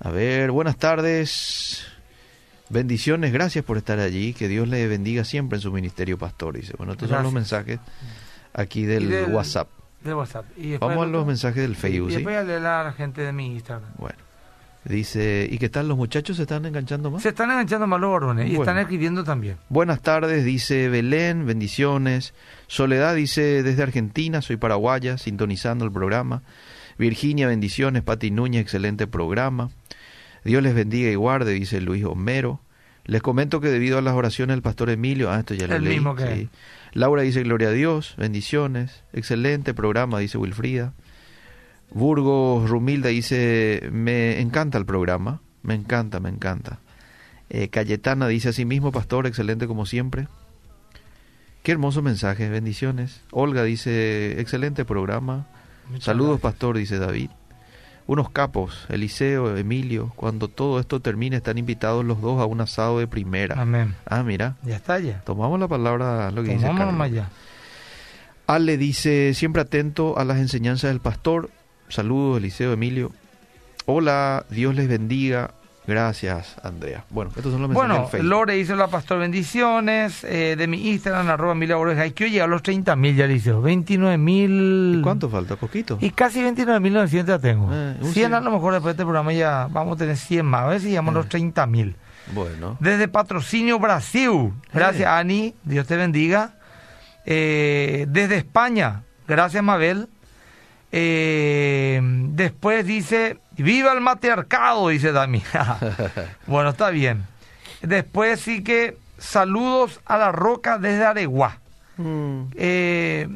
A 0.00 0.10
ver, 0.10 0.50
buenas 0.50 0.76
tardes. 0.78 1.86
Bendiciones, 2.70 3.32
gracias 3.32 3.64
por 3.64 3.76
estar 3.76 4.00
allí. 4.00 4.32
Que 4.34 4.48
Dios 4.48 4.66
le 4.66 4.88
bendiga 4.88 5.22
siempre 5.24 5.58
en 5.58 5.62
su 5.62 5.70
ministerio, 5.70 6.18
pastor. 6.18 6.56
Dice, 6.56 6.74
bueno, 6.76 6.94
estos 6.94 7.08
son 7.08 7.22
los 7.22 7.32
mensajes 7.32 7.78
aquí 8.54 8.84
del, 8.84 9.04
Y 9.04 9.06
del- 9.06 9.30
WhatsApp. 9.32 9.68
del 10.02 10.14
WhatsApp. 10.14 10.44
Y 10.56 10.70
después 10.70 10.88
Vamos 10.90 11.06
a 11.06 11.10
los 11.10 11.26
mensajes 11.26 11.62
del 11.62 11.72
Y 11.72 11.74
Facebook, 11.74 12.08
¿sí? 12.10 12.16
después 12.16 12.36
a 12.36 12.42
leer 12.42 12.66
a 12.66 12.84
la 12.84 12.92
gente 12.92 13.20
de 13.22 13.32
mi 13.32 13.46
Instagram. 13.54 13.90
Bueno. 13.98 14.18
Dice, 14.84 15.46
¿y 15.48 15.58
qué 15.58 15.68
tal 15.68 15.86
los 15.86 15.96
muchachos 15.96 16.36
se 16.38 16.42
están 16.42 16.66
enganchando 16.66 17.08
más? 17.08 17.22
Se 17.22 17.28
están 17.28 17.48
enganchando 17.52 17.86
más 17.86 18.00
los 18.00 18.10
varones 18.10 18.50
y 18.50 18.56
están 18.56 18.78
escribiendo 18.78 19.22
también. 19.22 19.56
Buenas 19.68 20.02
tardes, 20.02 20.44
dice 20.44 20.88
Belén, 20.88 21.46
bendiciones. 21.46 22.34
Soledad 22.66 23.14
dice, 23.14 23.62
desde 23.62 23.84
Argentina, 23.84 24.42
soy 24.42 24.56
paraguaya, 24.56 25.18
sintonizando 25.18 25.84
el 25.84 25.92
programa. 25.92 26.42
Virginia, 26.98 27.46
bendiciones. 27.46 28.02
Pati 28.02 28.32
Núñez, 28.32 28.60
excelente 28.62 29.06
programa. 29.06 29.70
Dios 30.44 30.64
les 30.64 30.74
bendiga 30.74 31.10
y 31.10 31.14
guarde, 31.14 31.52
dice 31.52 31.80
Luis 31.80 32.04
Homero. 32.04 32.58
Les 33.04 33.20
comento 33.22 33.60
que 33.60 33.68
debido 33.68 33.98
a 33.98 34.02
las 34.02 34.14
oraciones 34.14 34.54
del 34.54 34.62
pastor 34.62 34.90
Emilio, 34.90 35.30
ah, 35.30 35.40
esto 35.40 35.54
ya 35.54 35.66
lo 35.66 35.74
El 35.76 35.84
leí. 35.84 35.94
mismo 35.94 36.14
que- 36.14 36.34
sí. 36.36 36.48
Laura 36.92 37.22
dice, 37.22 37.42
gloria 37.42 37.68
a 37.68 37.72
Dios, 37.72 38.14
bendiciones. 38.18 39.02
Excelente 39.12 39.74
programa, 39.74 40.18
dice 40.18 40.38
Wilfrida. 40.38 40.92
Burgos 41.90 42.68
Rumilda 42.70 43.08
dice, 43.10 43.88
me 43.92 44.40
encanta 44.40 44.78
el 44.78 44.86
programa, 44.86 45.40
me 45.62 45.74
encanta, 45.74 46.20
me 46.20 46.28
encanta. 46.30 46.78
Eh, 47.50 47.68
Cayetana 47.68 48.28
dice 48.28 48.48
así 48.50 48.64
mismo, 48.64 48.92
pastor, 48.92 49.26
excelente 49.26 49.66
como 49.66 49.84
siempre. 49.84 50.28
Qué 51.62 51.72
hermoso 51.72 52.00
mensaje, 52.02 52.48
bendiciones. 52.48 53.20
Olga 53.30 53.62
dice, 53.64 54.40
excelente 54.40 54.84
programa. 54.84 55.46
Muchas 55.88 56.04
Saludos, 56.04 56.40
gracias. 56.40 56.52
pastor, 56.52 56.76
dice 56.78 56.98
David. 56.98 57.30
Unos 58.06 58.30
capos, 58.30 58.86
Eliseo, 58.88 59.56
Emilio, 59.56 60.12
cuando 60.16 60.48
todo 60.48 60.80
esto 60.80 61.00
termine 61.00 61.36
están 61.36 61.56
invitados 61.58 62.04
los 62.04 62.20
dos 62.20 62.40
a 62.40 62.46
un 62.46 62.60
asado 62.60 62.98
de 62.98 63.06
primera. 63.06 63.60
Amén. 63.60 63.94
Ah, 64.06 64.22
mira, 64.22 64.56
Ya 64.64 64.76
está 64.76 64.98
ya. 64.98 65.20
tomamos 65.20 65.58
la 65.60 65.68
palabra, 65.68 66.30
lo 66.32 66.42
que 66.42 66.50
dice 66.54 66.66
Tomamos 66.66 66.86
nomás 66.92 67.12
ya. 67.12 67.28
Ale 68.46 68.76
dice, 68.76 69.34
siempre 69.34 69.62
atento 69.62 70.18
a 70.18 70.24
las 70.24 70.38
enseñanzas 70.38 70.90
del 70.90 71.00
pastor. 71.00 71.50
Saludos, 71.88 72.38
Eliseo, 72.38 72.72
Emilio. 72.72 73.12
Hola, 73.86 74.44
Dios 74.50 74.74
les 74.74 74.88
bendiga. 74.88 75.52
Gracias, 75.84 76.54
Andrea. 76.62 77.04
Bueno, 77.10 77.32
estos 77.34 77.50
son 77.52 77.60
los 77.62 77.70
mensajes 77.70 77.88
Bueno, 77.96 78.08
del. 78.12 78.28
Lore 78.28 78.56
hizo 78.58 78.76
la 78.76 78.86
pastor 78.86 79.18
bendiciones 79.18 80.22
eh, 80.22 80.54
de 80.56 80.66
mi 80.68 80.88
Instagram, 80.90 81.28
arroba 81.28 81.52
Emilia 81.52 81.76
Oreja. 81.76 82.06
Y 82.06 82.12
quiero 82.12 82.30
llegar 82.30 82.48
a 82.48 82.50
los 82.52 82.62
30 82.62 82.94
mil, 82.94 83.16
ya 83.16 83.26
le 83.26 83.34
hice. 83.34 83.52
29 83.52 84.16
mil. 84.16 84.96
¿Y 84.98 85.02
cuánto 85.02 85.28
falta? 85.28 85.56
¿Poquito? 85.56 85.98
Y 86.00 86.10
casi 86.10 86.40
29.900 86.40 87.24
ya 87.24 87.38
tengo. 87.40 87.68
Eh, 87.72 87.96
un 88.00 88.12
100 88.12 88.32
a 88.32 88.40
lo 88.40 88.52
mejor 88.52 88.74
después 88.74 88.92
de 88.96 89.02
este 89.02 89.04
programa 89.04 89.32
ya 89.32 89.66
vamos 89.70 89.96
a 89.96 89.98
tener 89.98 90.16
100 90.16 90.46
más. 90.46 90.62
A 90.62 90.66
ver 90.68 90.80
si 90.80 90.88
llegamos 90.90 91.14
a 91.14 91.18
los 91.18 91.26
Eh. 91.26 91.30
30 91.30 91.66
mil. 91.66 91.96
Bueno. 92.32 92.76
Desde 92.78 93.08
Patrocinio 93.08 93.80
Brasil. 93.80 94.52
Gracias, 94.72 95.02
Eh. 95.02 95.06
Ani. 95.06 95.54
Dios 95.64 95.86
te 95.88 95.96
bendiga. 95.96 96.54
Eh, 97.26 98.06
desde 98.08 98.36
España. 98.36 99.02
Gracias, 99.26 99.64
Mabel. 99.64 100.08
Eh, 100.92 102.00
después 102.28 102.86
dice, 102.86 103.38
viva 103.56 103.92
el 103.92 104.00
matriarcado, 104.00 104.88
dice 104.88 105.12
Dami. 105.12 105.42
bueno, 106.46 106.70
está 106.70 106.90
bien. 106.90 107.24
Después 107.82 108.40
sí 108.40 108.62
que 108.62 108.96
saludos 109.18 110.00
a 110.06 110.16
la 110.18 110.32
roca 110.32 110.78
desde 110.78 111.04
Areguá. 111.04 111.58
Mm, 111.96 112.42
Eh, 112.56 113.28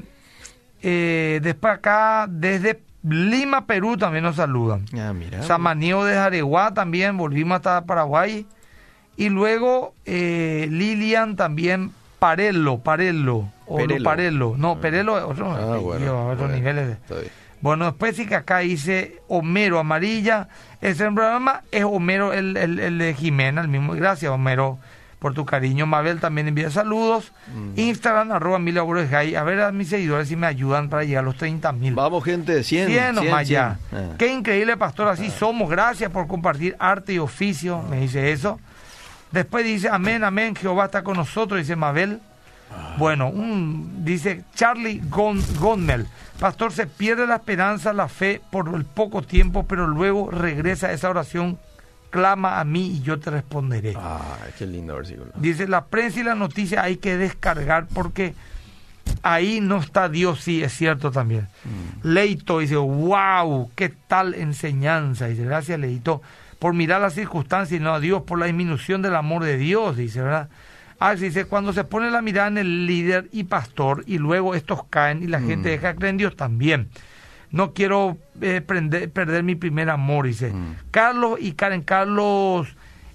eh, 0.82 1.40
después 1.42 1.74
acá, 1.74 2.26
desde 2.28 2.80
Lima, 3.02 3.66
Perú, 3.66 3.96
también 3.96 4.24
nos 4.24 4.36
saludan. 4.36 4.84
ah, 4.98 5.12
mira. 5.12 5.42
Samaniego 5.42 6.04
de 6.04 6.16
Areguá 6.18 6.74
también, 6.74 7.16
volvimos 7.16 7.56
hasta 7.56 7.84
Paraguay. 7.84 8.46
Y 9.16 9.28
luego 9.30 9.94
eh, 10.04 10.66
Lilian 10.70 11.36
también, 11.36 11.92
Parello, 12.18 12.78
Parello, 12.78 13.44
o 13.66 13.76
Perelo. 13.76 13.98
no 13.98 14.04
Parello, 14.04 14.54
no, 14.56 14.72
Ah. 14.72 14.80
Perello 14.80 15.18
es 15.18 15.24
otro, 15.24 15.52
Ah, 15.52 15.76
bueno, 15.78 16.26
otros 16.28 16.38
bueno, 16.38 16.54
niveles. 16.54 16.88
de-. 17.08 17.30
Bueno, 17.60 17.86
después 17.86 18.14
sí 18.16 18.26
que 18.26 18.34
acá 18.36 18.58
dice 18.58 19.20
Homero 19.28 19.78
Amarilla. 19.78 20.48
Ese 20.80 21.04
programa 21.10 21.62
es 21.72 21.84
Homero, 21.84 22.32
el, 22.32 22.56
el, 22.56 22.78
el 22.78 22.98
de 22.98 23.14
Jimena, 23.14 23.60
el 23.62 23.68
mismo. 23.68 23.94
Gracias, 23.94 24.30
Homero, 24.30 24.78
por 25.18 25.32
tu 25.34 25.46
cariño. 25.46 25.86
Mabel 25.86 26.20
también 26.20 26.48
envía 26.48 26.70
saludos. 26.70 27.32
Mm. 27.54 27.80
Instagram, 27.80 28.30
arroba 28.32 28.58
Borges. 28.82 29.12
A 29.36 29.42
ver 29.42 29.60
a 29.62 29.72
mis 29.72 29.88
seguidores 29.88 30.28
si 30.28 30.36
me 30.36 30.46
ayudan 30.46 30.90
para 30.90 31.04
llegar 31.04 31.22
a 31.24 31.26
los 31.26 31.36
30 31.38 31.72
mil. 31.72 31.94
Vamos, 31.94 32.22
gente, 32.24 32.62
100. 32.62 32.88
100 32.88 33.14
nomás 33.14 33.46
100, 33.46 33.56
ya. 33.58 33.78
100. 33.90 34.00
Ah. 34.00 34.14
Qué 34.18 34.32
increíble, 34.32 34.76
pastor. 34.76 35.08
Así 35.08 35.30
somos. 35.30 35.68
Gracias 35.70 36.10
por 36.10 36.26
compartir 36.28 36.76
arte 36.78 37.14
y 37.14 37.18
oficio. 37.18 37.82
Me 37.90 38.00
dice 38.00 38.32
eso. 38.32 38.60
Después 39.32 39.64
dice, 39.64 39.88
amén, 39.88 40.24
amén. 40.24 40.54
Jehová 40.54 40.86
está 40.86 41.02
con 41.02 41.16
nosotros, 41.16 41.58
dice 41.58 41.76
Mabel. 41.76 42.20
Bueno, 42.98 43.28
un, 43.28 44.04
dice 44.04 44.44
Charlie 44.54 45.00
Gon, 45.08 45.42
Gonmel. 45.58 46.06
Pastor, 46.40 46.72
se 46.72 46.86
pierde 46.86 47.26
la 47.26 47.36
esperanza, 47.36 47.92
la 47.92 48.08
fe 48.08 48.40
por 48.50 48.74
el 48.74 48.84
poco 48.84 49.22
tiempo, 49.22 49.66
pero 49.66 49.86
luego 49.86 50.30
regresa 50.30 50.92
esa 50.92 51.10
oración. 51.10 51.58
Clama 52.10 52.60
a 52.60 52.64
mí 52.64 52.96
y 52.96 53.02
yo 53.02 53.18
te 53.18 53.30
responderé. 53.30 53.94
Ah, 53.96 54.38
qué 54.56 54.66
lindo 54.66 54.96
versículo. 54.96 55.32
Dice, 55.36 55.68
la 55.68 55.86
prensa 55.86 56.20
y 56.20 56.22
la 56.22 56.34
noticia 56.34 56.82
hay 56.82 56.96
que 56.96 57.16
descargar 57.16 57.86
porque 57.92 58.34
ahí 59.22 59.60
no 59.60 59.78
está 59.78 60.08
Dios, 60.08 60.40
sí, 60.40 60.62
es 60.62 60.72
cierto 60.72 61.10
también. 61.10 61.48
Leito 62.02 62.60
dice, 62.60 62.76
wow, 62.76 63.70
qué 63.74 63.88
tal 63.88 64.34
enseñanza. 64.34 65.26
Dice, 65.26 65.44
gracias 65.44 65.78
Leito 65.78 66.22
por 66.58 66.74
mirar 66.74 67.00
las 67.00 67.14
circunstancias 67.14 67.80
y 67.80 67.82
no 67.82 67.94
a 67.94 68.00
Dios, 68.00 68.22
por 68.22 68.38
la 68.38 68.46
disminución 68.46 69.02
del 69.02 69.14
amor 69.14 69.44
de 69.44 69.56
Dios, 69.58 69.96
dice, 69.96 70.22
¿verdad? 70.22 70.48
Ah, 70.98 71.14
dice, 71.14 71.44
cuando 71.44 71.72
se 71.74 71.84
pone 71.84 72.10
la 72.10 72.22
mirada 72.22 72.48
en 72.48 72.58
el 72.58 72.86
líder 72.86 73.28
y 73.30 73.44
pastor 73.44 74.02
y 74.06 74.16
luego 74.18 74.54
estos 74.54 74.84
caen 74.88 75.22
y 75.22 75.26
la 75.26 75.40
gente 75.40 75.68
deja 75.68 75.88
de 75.88 75.96
creer 75.96 76.10
en 76.10 76.16
Dios 76.16 76.36
también. 76.36 76.88
No 77.50 77.74
quiero 77.74 78.16
eh, 78.40 78.62
prender- 78.66 79.10
perder 79.10 79.42
mi 79.42 79.54
primer 79.54 79.90
amor, 79.90 80.26
dice. 80.26 80.52
Mm. 80.52 80.76
Carlos 80.90 81.38
y 81.40 81.52
Karen, 81.52 81.82
Carlos, 81.82 82.68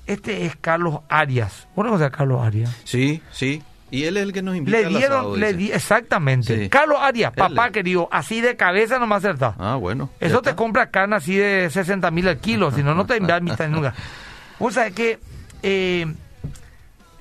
este 0.05 0.45
es 0.45 0.55
Carlos 0.55 0.99
Arias. 1.09 1.67
¿Vos 1.75 2.01
a 2.01 2.11
Carlos 2.11 2.41
Arias? 2.45 2.75
Sí, 2.83 3.21
sí. 3.31 3.61
Y 3.91 4.05
él 4.05 4.17
es 4.17 4.23
el 4.23 4.33
que 4.33 4.41
nos 4.41 4.55
invita 4.55 4.77
Le 4.79 4.85
al 4.85 4.93
dieron, 4.93 5.17
asado, 5.19 5.35
le 5.37 5.53
di, 5.53 5.71
exactamente. 5.71 6.57
Sí. 6.63 6.69
Carlos 6.69 6.97
Arias, 7.01 7.33
papá 7.33 7.67
es. 7.67 7.71
querido, 7.73 8.07
así 8.11 8.39
de 8.41 8.55
cabeza 8.55 8.97
no 8.99 9.05
me 9.07 9.15
acerta. 9.15 9.53
Ah, 9.59 9.75
bueno. 9.75 10.09
Eso 10.19 10.41
te 10.41 10.49
está. 10.51 10.55
compra 10.55 10.89
carne 10.89 11.17
así 11.17 11.35
de 11.35 11.69
60 11.69 12.09
mil 12.09 12.27
al 12.27 12.37
kilo, 12.39 12.71
si 12.71 12.81
no, 12.83 12.95
no 12.95 13.05
te 13.05 13.19
mitad 13.19 13.67
nunca. 13.69 13.93
Vos 14.59 14.75
sabés 14.75 14.93
que 14.93 15.19
eh, 15.63 16.05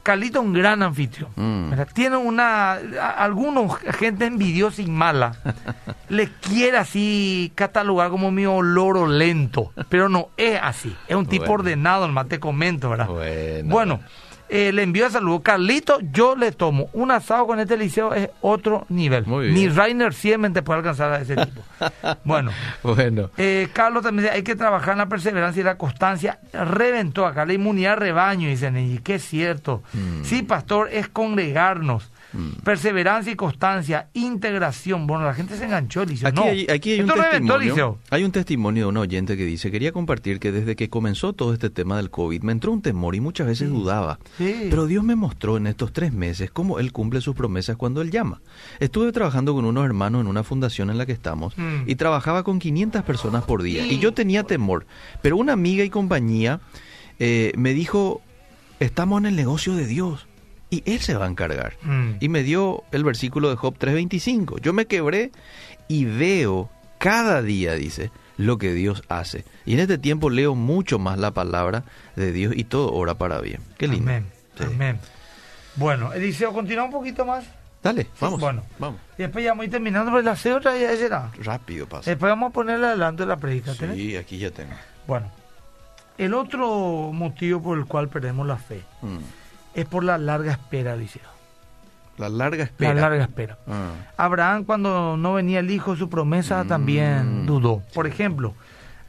Carlito 0.02 0.40
es 0.40 0.46
un 0.46 0.52
gran 0.54 0.82
anfitrión. 0.82 1.30
Mm. 1.36 1.72
Tiene 1.92 2.16
una. 2.16 2.72
a- 2.72 3.10
algunos, 3.18 3.76
gente 3.98 4.24
envidiosa 4.26 4.80
y 4.80 4.86
mala, 4.86 5.36
le 6.08 6.28
quiere 6.40 6.78
así 6.78 7.52
catalogar 7.54 8.10
como 8.10 8.30
mi 8.30 8.46
oloro 8.46 9.06
lento, 9.06 9.72
pero 9.88 10.08
no 10.08 10.28
es 10.36 10.58
así. 10.62 10.94
Es 11.06 11.16
un 11.16 11.26
tipo 11.26 11.44
Bueno. 11.46 11.54
ordenado, 11.54 12.06
nomás 12.06 12.28
te 12.28 12.40
comento, 12.40 12.88
¿verdad? 12.90 13.08
Bueno. 13.08 13.68
Bueno, 13.70 14.00
eh, 14.50 14.72
le 14.72 14.82
envío 14.82 15.08
saludo. 15.10 15.42
Carlito, 15.42 15.98
yo 16.12 16.34
le 16.34 16.52
tomo 16.52 16.90
un 16.92 17.10
asado 17.10 17.46
con 17.46 17.60
este 17.60 17.76
liceo, 17.76 18.12
es 18.14 18.28
otro 18.40 18.84
nivel. 18.88 19.24
Muy 19.26 19.52
Ni 19.52 19.60
bien. 19.60 19.76
Rainer 19.76 20.12
Siemens 20.12 20.60
puede 20.62 20.78
alcanzar 20.78 21.12
a 21.12 21.20
ese 21.20 21.36
tipo. 21.36 21.62
bueno. 22.24 22.50
Bueno. 22.82 23.30
Eh, 23.36 23.68
Carlos 23.72 24.02
también 24.02 24.24
dice, 24.24 24.36
hay 24.36 24.42
que 24.42 24.56
trabajar 24.56 24.92
en 24.92 24.98
la 24.98 25.08
perseverancia 25.08 25.60
y 25.60 25.64
la 25.64 25.78
constancia. 25.78 26.40
Reventó 26.52 27.26
acá 27.26 27.44
la 27.46 27.52
inmunidad 27.52 27.96
rebaño, 27.96 28.48
dicen, 28.48 28.76
y 28.76 28.98
que 28.98 29.16
es 29.16 29.24
cierto. 29.24 29.82
Mm. 29.92 30.24
Sí, 30.24 30.42
pastor, 30.42 30.88
es 30.92 31.08
congregarnos. 31.08 32.10
Mm. 32.32 32.62
Perseverancia 32.64 33.32
y 33.32 33.36
constancia, 33.36 34.08
integración. 34.14 35.06
Bueno, 35.06 35.24
la 35.24 35.34
gente 35.34 35.56
se 35.56 35.64
enganchó, 35.64 36.04
Liceo. 36.04 36.28
Aquí, 36.28 36.40
no, 36.40 36.44
hay, 36.44 36.66
aquí 36.68 36.92
hay 36.92 37.00
un 37.00 37.08
testimonio. 37.08 37.98
Hay 38.10 38.24
un 38.24 38.32
testimonio 38.32 38.84
de 38.84 38.88
un 38.88 38.96
oyente 38.96 39.36
que 39.36 39.44
dice, 39.44 39.70
quería 39.70 39.92
compartir 39.92 40.38
que 40.38 40.52
desde 40.52 40.76
que 40.76 40.88
comenzó 40.88 41.32
todo 41.32 41.52
este 41.52 41.70
tema 41.70 41.96
del 41.96 42.10
COVID 42.10 42.42
me 42.42 42.52
entró 42.52 42.72
un 42.72 42.82
temor 42.82 43.14
y 43.14 43.20
muchas 43.20 43.46
veces 43.46 43.68
dudaba. 43.68 44.18
Sí. 44.40 44.66
Pero 44.70 44.86
Dios 44.86 45.04
me 45.04 45.16
mostró 45.16 45.56
en 45.58 45.66
estos 45.66 45.92
tres 45.92 46.12
meses 46.12 46.50
cómo 46.50 46.78
Él 46.78 46.92
cumple 46.92 47.20
sus 47.20 47.34
promesas 47.36 47.76
cuando 47.76 48.00
Él 48.00 48.10
llama. 48.10 48.40
Estuve 48.78 49.12
trabajando 49.12 49.52
con 49.54 49.64
unos 49.66 49.84
hermanos 49.84 50.22
en 50.22 50.26
una 50.26 50.42
fundación 50.42 50.88
en 50.90 50.96
la 50.98 51.04
que 51.06 51.12
estamos 51.12 51.56
Mm. 51.58 51.82
y 51.88 51.94
trabajaba 51.96 52.42
con 52.42 52.58
500 52.58 53.02
personas 53.02 53.44
por 53.44 53.62
día. 53.62 53.82
Sí. 53.84 53.96
Y 53.96 53.98
yo 53.98 54.12
tenía 54.14 54.44
temor. 54.44 54.86
Pero 55.20 55.36
una 55.36 55.52
amiga 55.52 55.84
y 55.84 55.90
compañía 55.90 56.60
eh, 57.18 57.52
me 57.56 57.74
dijo, 57.74 58.22
estamos 58.78 59.20
en 59.20 59.26
el 59.26 59.36
negocio 59.36 59.74
de 59.74 59.86
Dios 59.86 60.26
y 60.70 60.82
Él 60.86 61.00
se 61.00 61.14
va 61.14 61.26
a 61.26 61.28
encargar. 61.28 61.74
Mm. 61.82 62.12
Y 62.20 62.28
me 62.30 62.42
dio 62.42 62.82
el 62.92 63.04
versículo 63.04 63.50
de 63.50 63.56
Job 63.56 63.76
3:25. 63.78 64.58
Yo 64.62 64.72
me 64.72 64.86
quebré 64.86 65.32
y 65.88 66.06
veo 66.06 66.70
cada 66.98 67.42
día, 67.42 67.74
dice, 67.74 68.10
lo 68.40 68.58
que 68.58 68.72
Dios 68.72 69.02
hace. 69.08 69.44
Y 69.66 69.74
en 69.74 69.80
este 69.80 69.98
tiempo 69.98 70.30
leo 70.30 70.54
mucho 70.54 70.98
más 70.98 71.18
la 71.18 71.30
palabra 71.32 71.84
de 72.16 72.32
Dios 72.32 72.54
y 72.56 72.64
todo 72.64 72.92
ora 72.92 73.14
para 73.14 73.40
bien. 73.40 73.60
Qué 73.78 73.86
lindo. 73.88 74.10
Amén. 74.10 74.26
Sí. 74.58 74.64
Amén. 74.64 74.98
Bueno, 75.76 76.12
Eliseo, 76.12 76.52
continúa 76.52 76.84
un 76.84 76.90
poquito 76.90 77.24
más. 77.24 77.44
Dale, 77.82 78.08
vamos. 78.20 78.40
bueno. 78.40 78.62
Vamos. 78.78 79.00
Y 79.16 79.22
después 79.22 79.44
ya 79.44 79.54
voy 79.54 79.68
terminando, 79.68 80.10
pero 80.10 80.22
la 80.22 80.32
hace 80.32 80.52
otra 80.52 80.76
ya 80.76 80.94
será. 80.96 81.30
Rápido 81.42 81.86
pasa. 81.88 82.10
Después 82.10 82.30
vamos 82.30 82.50
a 82.50 82.52
ponerle 82.52 82.86
adelante 82.88 83.24
la 83.24 83.36
predica. 83.36 83.74
¿tenés? 83.74 83.96
Sí, 83.96 84.16
aquí 84.16 84.36
ya 84.38 84.50
tengo. 84.50 84.72
Bueno, 85.06 85.30
el 86.18 86.34
otro 86.34 87.10
motivo 87.12 87.62
por 87.62 87.78
el 87.78 87.86
cual 87.86 88.08
perdemos 88.08 88.46
la 88.46 88.56
fe 88.56 88.82
Mm. 89.00 89.18
es 89.74 89.86
por 89.86 90.04
la 90.04 90.18
larga 90.18 90.52
espera, 90.52 90.94
Liceo. 90.96 91.22
La 92.20 92.28
larga 92.28 92.64
espera. 92.64 92.94
La 92.94 93.00
larga 93.00 93.24
espera. 93.24 93.58
Ah. 93.66 93.92
Abraham 94.16 94.64
cuando 94.64 95.16
no 95.16 95.34
venía 95.34 95.58
el 95.60 95.70
hijo, 95.70 95.96
su 95.96 96.08
promesa 96.08 96.62
Mm. 96.64 96.68
también 96.68 97.46
dudó. 97.46 97.82
Por 97.94 98.06
ejemplo, 98.06 98.54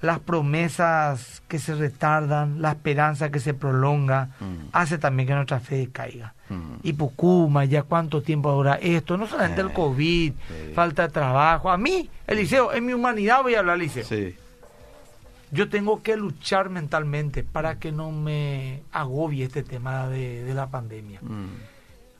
las 0.02 0.20
promesas 0.20 1.44
que 1.48 1.60
se 1.60 1.76
retardan, 1.76 2.62
la 2.62 2.72
esperanza 2.72 3.30
que 3.30 3.40
se 3.40 3.54
prolonga, 3.54 4.30
Mm. 4.40 4.70
hace 4.72 4.98
también 4.98 5.28
que 5.28 5.36
nuestra 5.36 5.60
fe 5.60 5.90
caiga. 5.92 6.34
Mm. 6.50 6.76
Y 6.84 6.94
Pucuma, 6.94 7.66
ya 7.66 7.84
cuánto 7.84 8.22
tiempo 8.22 8.52
dura 8.52 8.76
esto, 8.82 9.18
no 9.18 9.28
solamente 9.28 9.62
el 9.62 9.68
Eh, 9.68 9.74
COVID, 9.74 10.32
sí. 10.34 10.74
falta 10.74 11.04
de 11.04 11.10
trabajo. 11.14 11.70
A 11.70 11.78
mí, 11.78 12.10
Eliseo, 12.28 12.74
en 12.74 12.86
mi 12.86 12.94
humanidad 12.94 13.44
voy 13.44 13.56
a 13.56 13.60
hablar, 13.60 13.76
Eliseo. 13.78 14.06
Sí. 14.06 14.36
Yo 15.54 15.68
tengo 15.70 16.02
que 16.02 16.16
luchar 16.16 16.70
mentalmente 16.70 17.44
para 17.44 17.78
que 17.78 17.92
no 17.92 18.12
me 18.12 18.84
agobie 18.94 19.44
este 19.44 19.64
tema 19.64 20.08
de, 20.08 20.44
de 20.46 20.54
la 20.54 20.68
pandemia. 20.68 21.20
Mm. 21.22 21.48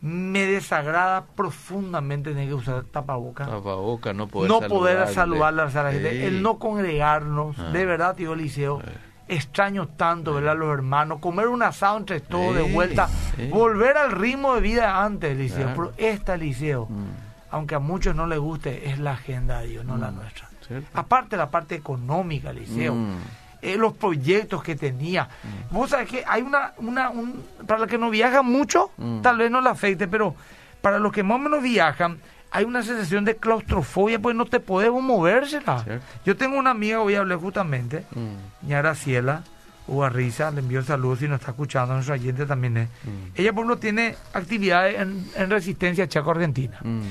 Me 0.02 0.48
desagrada 0.48 1.26
profundamente 1.36 2.32
tener 2.32 2.48
que 2.48 2.56
usar 2.56 2.84
tapabocas. 2.86 3.48
Tapaboca, 3.48 4.14
no 4.14 4.28
poder 4.28 4.50
no 4.50 4.60
poder 4.62 5.08
saludarle. 5.10 5.62
a 5.62 5.84
la 5.84 5.92
gente, 5.92 6.26
el 6.28 6.42
no 6.42 6.58
congregarnos, 6.58 7.56
Ah. 7.60 7.70
de 7.72 7.86
verdad, 7.86 8.16
tío 8.16 8.34
Eliseo, 8.34 8.82
extraño 9.28 9.88
tanto 9.90 10.34
ver 10.34 10.48
a 10.48 10.56
los 10.56 10.74
hermanos, 10.74 11.20
comer 11.20 11.48
un 11.48 11.62
asado 11.62 11.98
entre 11.98 12.20
todos 12.20 12.56
de 12.56 12.64
vuelta, 12.64 13.10
volver 13.52 13.96
al 13.98 14.12
ritmo 14.12 14.56
de 14.56 14.62
vida 14.62 15.04
antes, 15.06 15.32
Eliseo, 15.34 15.68
Claro. 15.74 15.92
pero 15.98 16.10
esta 16.12 16.34
Eliseo, 16.34 16.88
Mm. 16.90 17.06
aunque 17.52 17.76
a 17.76 17.80
muchos 17.80 18.16
no 18.16 18.26
les 18.26 18.40
guste, 18.40 18.90
es 18.90 18.98
la 18.98 19.12
agenda 19.12 19.60
de 19.62 19.68
Dios, 19.68 19.86
no 19.86 19.98
la 19.98 20.10
Mm. 20.12 20.16
nuestra. 20.16 20.50
¿Cierto? 20.68 20.88
Aparte 20.94 21.38
la 21.38 21.52
parte 21.52 21.76
económica, 21.76 22.50
Eliseo, 22.50 22.96
Mm. 22.96 23.18
Eh, 23.62 23.78
los 23.78 23.94
proyectos 23.94 24.64
que 24.64 24.76
tenía. 24.76 25.30
Vos 25.70 25.90
sabés 25.92 26.10
que 26.10 26.24
hay 26.28 26.42
una, 26.42 26.74
una 26.78 27.10
un- 27.10 27.44
para 27.68 27.80
los 27.82 27.88
que 27.90 27.98
no 27.98 28.10
viajan 28.10 28.46
mucho, 28.46 28.92
Mm. 28.98 29.22
tal 29.22 29.38
vez 29.38 29.52
no 29.52 29.62
le 29.62 29.70
afecte, 29.70 30.08
pero 30.08 30.36
para 30.82 30.98
los 31.00 31.12
que 31.12 31.24
más 31.24 31.36
o 31.36 31.40
menos 31.40 31.62
viajan, 31.62 32.18
hay 32.54 32.66
una 32.66 32.84
sensación 32.84 33.24
de 33.24 33.36
claustrofobia, 33.38 34.20
pues 34.20 34.36
no 34.36 34.46
te 34.46 34.60
podemos 34.60 35.02
movérsela. 35.04 35.84
Cierto. 35.84 36.06
Yo 36.26 36.36
tengo 36.36 36.58
una 36.58 36.72
amiga, 36.72 37.00
hoy 37.02 37.16
hablé 37.16 37.36
justamente, 37.36 38.04
Mm. 38.14 38.68
ña 38.70 38.78
Graciela 38.80 39.44
Ugarriza, 39.88 40.52
le 40.52 40.60
envío 40.60 40.84
saludos 40.84 41.20
si 41.20 41.28
nos 41.28 41.40
está 41.40 41.52
escuchando, 41.52 41.94
nuestro 41.94 42.14
oyente 42.14 42.46
también 42.46 42.78
es. 42.78 42.90
Mm. 43.04 43.10
Ella, 43.36 43.52
por 43.54 43.60
ejemplo, 43.64 43.78
tiene 43.78 44.16
actividades 44.34 45.00
en, 45.00 45.26
en 45.36 45.50
resistencia 45.50 46.08
Chaco-Argentina. 46.08 46.78
Mm. 46.84 47.02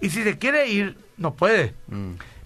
Y 0.00 0.10
si 0.10 0.22
se 0.22 0.36
quiere 0.38 0.66
ir, 0.68 0.96
no 1.18 1.34
puede. 1.34 1.74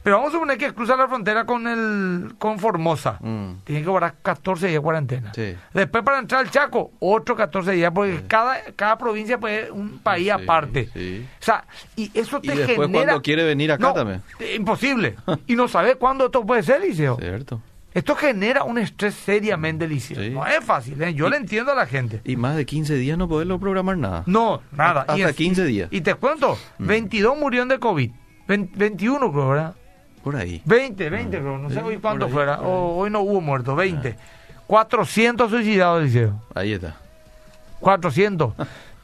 Mm. 0.01 0.03
Pero 0.03 0.17
vamos 0.17 0.31
a 0.31 0.33
suponer 0.33 0.59
que 0.59 0.73
cruza 0.73 0.97
la 0.97 1.07
frontera 1.09 1.45
con 1.45 1.67
el 1.67 2.35
con 2.39 2.59
Formosa. 2.59 3.19
Mm. 3.21 3.53
Tiene 3.65 3.83
que 3.83 3.89
guardar 3.89 4.15
14 4.23 4.67
días 4.69 4.79
de 4.79 4.83
cuarentena. 4.83 5.33
Sí. 5.35 5.55
Después 5.75 6.03
para 6.05 6.19
entrar 6.19 6.41
al 6.41 6.51
Chaco, 6.51 6.93
otro 7.01 7.37
14 7.37 7.73
días, 7.73 7.93
porque 7.95 8.23
cada, 8.27 8.61
cada 8.77 8.97
provincia 8.99 9.39
pues, 9.39 9.65
es 9.65 9.71
un 9.71 9.99
país 9.99 10.25
Sí, 10.25 10.31
aparte. 10.31 10.89
sí. 10.93 11.27
O 11.41 11.45
sea, 11.45 11.65
y 11.97 12.11
eso 12.19 12.39
Y 12.43 12.49
te 12.49 12.55
después 12.57 12.87
genera... 12.89 13.05
cuando 13.05 13.23
quiere 13.23 13.45
venir 13.45 13.73
acá 13.73 13.89
No, 13.89 13.93
también. 13.95 14.23
Imposible. 14.57 15.17
y 15.47 15.55
no 15.57 15.69
sabe 15.69 15.97
cuándo 15.97 16.27
esto 16.27 16.45
puede 16.45 16.63
ser, 16.63 16.81
Liceo. 16.81 17.17
¿Cierto? 17.19 17.61
Esto 17.93 18.15
genera 18.15 18.63
un 18.63 18.79
estrés 18.79 19.15
seriamente, 19.17 19.89
Liceo. 19.89 20.23
Sí. 20.23 20.31
No 20.31 20.47
es 20.47 20.65
fácil, 20.65 21.03
¿eh? 21.03 21.13
Yo 21.13 21.29
le 21.29 21.37
entiendo 21.37 21.73
a 21.73 21.75
la 21.75 21.87
gente. 21.87 22.21
Y 22.25 22.37
más 22.37 22.55
de 22.57 22.65
15 22.65 22.95
días 22.95 23.19
no 23.19 23.27
poderlo 23.29 23.59
programar 23.59 23.99
nada. 23.99 24.23
No, 24.27 24.63
nada. 24.71 25.01
Hasta 25.01 25.19
Y 25.19 25.23
en- 25.23 25.35
15 25.35 25.65
días. 25.65 25.91
Mm. 25.91 25.95
Y 25.97 26.01
te 26.03 26.15
cuento, 26.15 26.57
22 26.79 27.37
murieron 27.37 27.69
de 27.69 27.81
COVID. 27.81 28.11
Vein- 28.47 28.71
21 28.77 29.33
creo, 29.33 29.49
¿verdad? 29.49 29.75
Por 30.23 30.37
ahí. 30.37 30.61
20, 30.65 31.09
20 31.11 31.39
creo, 31.39 31.59
no 31.59 31.71
sé 31.71 31.81
hoy 31.81 31.97
cuánto 31.99 32.27
ahí, 32.27 32.33
fuera. 32.33 32.57
por 32.59 32.67
ahí. 32.67 32.73
O- 32.73 32.97
hoy 32.99 33.11
no 33.11 33.21
hubo 33.21 33.41
muertos, 33.41 33.75
20. 33.77 34.17
400 34.67 35.51
suicidados, 35.51 36.03
Liceo. 36.03 36.41
Ahí 36.55 36.73
está. 36.75 36.97
400. 37.81 38.55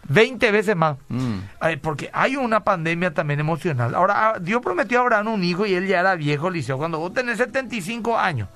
20 0.09 0.51
veces 0.53 0.77
más. 0.77 0.97
Mm. 1.09 1.39
Ay, 1.61 1.77
porque 1.77 2.11
hay 2.13 2.37
una 2.37 2.61
pandemia 2.61 3.13
también 3.13 3.41
emocional. 3.41 3.95
Ahora, 3.95 4.31
ah, 4.31 4.39
Dios 4.41 4.61
prometió 4.63 4.99
a 4.99 5.03
Abraham 5.03 5.29
un 5.29 5.45
hijo 5.45 5.67
y 5.67 5.75
él 5.75 5.87
ya 5.87 6.01
era 6.01 6.15
viejo, 6.15 6.51
Liceo. 6.51 6.77
Cuando 6.79 6.99
vos 6.99 7.13
tenés 7.13 7.39
75 7.39 8.19
años 8.19 8.49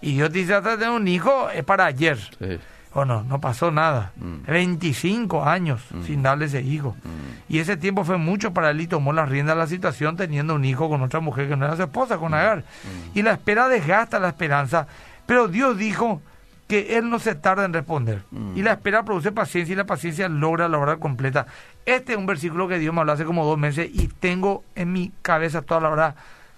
y 0.00 0.14
Dios 0.14 0.30
te 0.32 0.38
dice 0.38 0.52
"Vas 0.54 0.66
a 0.66 0.76
tener 0.78 0.90
un 0.90 1.08
hijo, 1.08 1.48
es 1.50 1.64
para 1.64 1.86
ayer. 1.86 2.18
Sí. 2.18 2.58
O 2.98 3.04
no, 3.04 3.22
no 3.22 3.40
pasó 3.40 3.70
nada. 3.70 4.10
Mm. 4.16 4.50
25 4.50 5.44
años 5.44 5.80
sin 6.04 6.20
darle 6.20 6.46
ese 6.46 6.62
hijo. 6.62 6.96
Mm. 7.04 7.52
Y 7.52 7.58
ese 7.60 7.76
tiempo 7.76 8.02
fue 8.04 8.18
mucho 8.18 8.52
para 8.52 8.70
él 8.70 8.80
y 8.80 8.88
tomó 8.88 9.12
las 9.12 9.28
riendas 9.28 9.54
de 9.54 9.60
la 9.60 9.66
situación 9.68 10.16
teniendo 10.16 10.56
un 10.56 10.64
hijo 10.64 10.88
con 10.88 11.00
otra 11.02 11.20
mujer 11.20 11.48
que 11.48 11.56
no 11.56 11.64
era 11.64 11.76
su 11.76 11.82
esposa, 11.82 12.18
con 12.18 12.34
Agar. 12.34 12.64
Y 13.14 13.22
la 13.22 13.32
espera 13.34 13.68
desgasta 13.68 14.18
la 14.18 14.28
esperanza. 14.28 14.88
Pero 15.26 15.46
Dios 15.46 15.78
dijo 15.78 16.20
que 16.66 16.98
Él 16.98 17.08
no 17.08 17.20
se 17.20 17.36
tarda 17.36 17.64
en 17.64 17.72
responder. 17.72 18.24
Mm. 18.32 18.56
Y 18.56 18.62
la 18.62 18.72
espera 18.72 19.04
produce 19.04 19.30
paciencia 19.30 19.74
y 19.74 19.76
la 19.76 19.86
paciencia 19.86 20.28
logra 20.28 20.68
la 20.68 20.78
hora 20.78 20.96
completa. 20.96 21.46
Este 21.86 22.14
es 22.14 22.18
un 22.18 22.26
versículo 22.26 22.66
que 22.66 22.80
Dios 22.80 22.92
me 22.92 23.00
habló 23.00 23.12
hace 23.12 23.24
como 23.24 23.44
dos 23.44 23.58
meses 23.58 23.88
y 23.92 24.08
tengo 24.08 24.64
en 24.74 24.92
mi 24.92 25.12
cabeza 25.22 25.62
toda 25.62 25.82
la 25.82 25.90
hora 25.90 26.14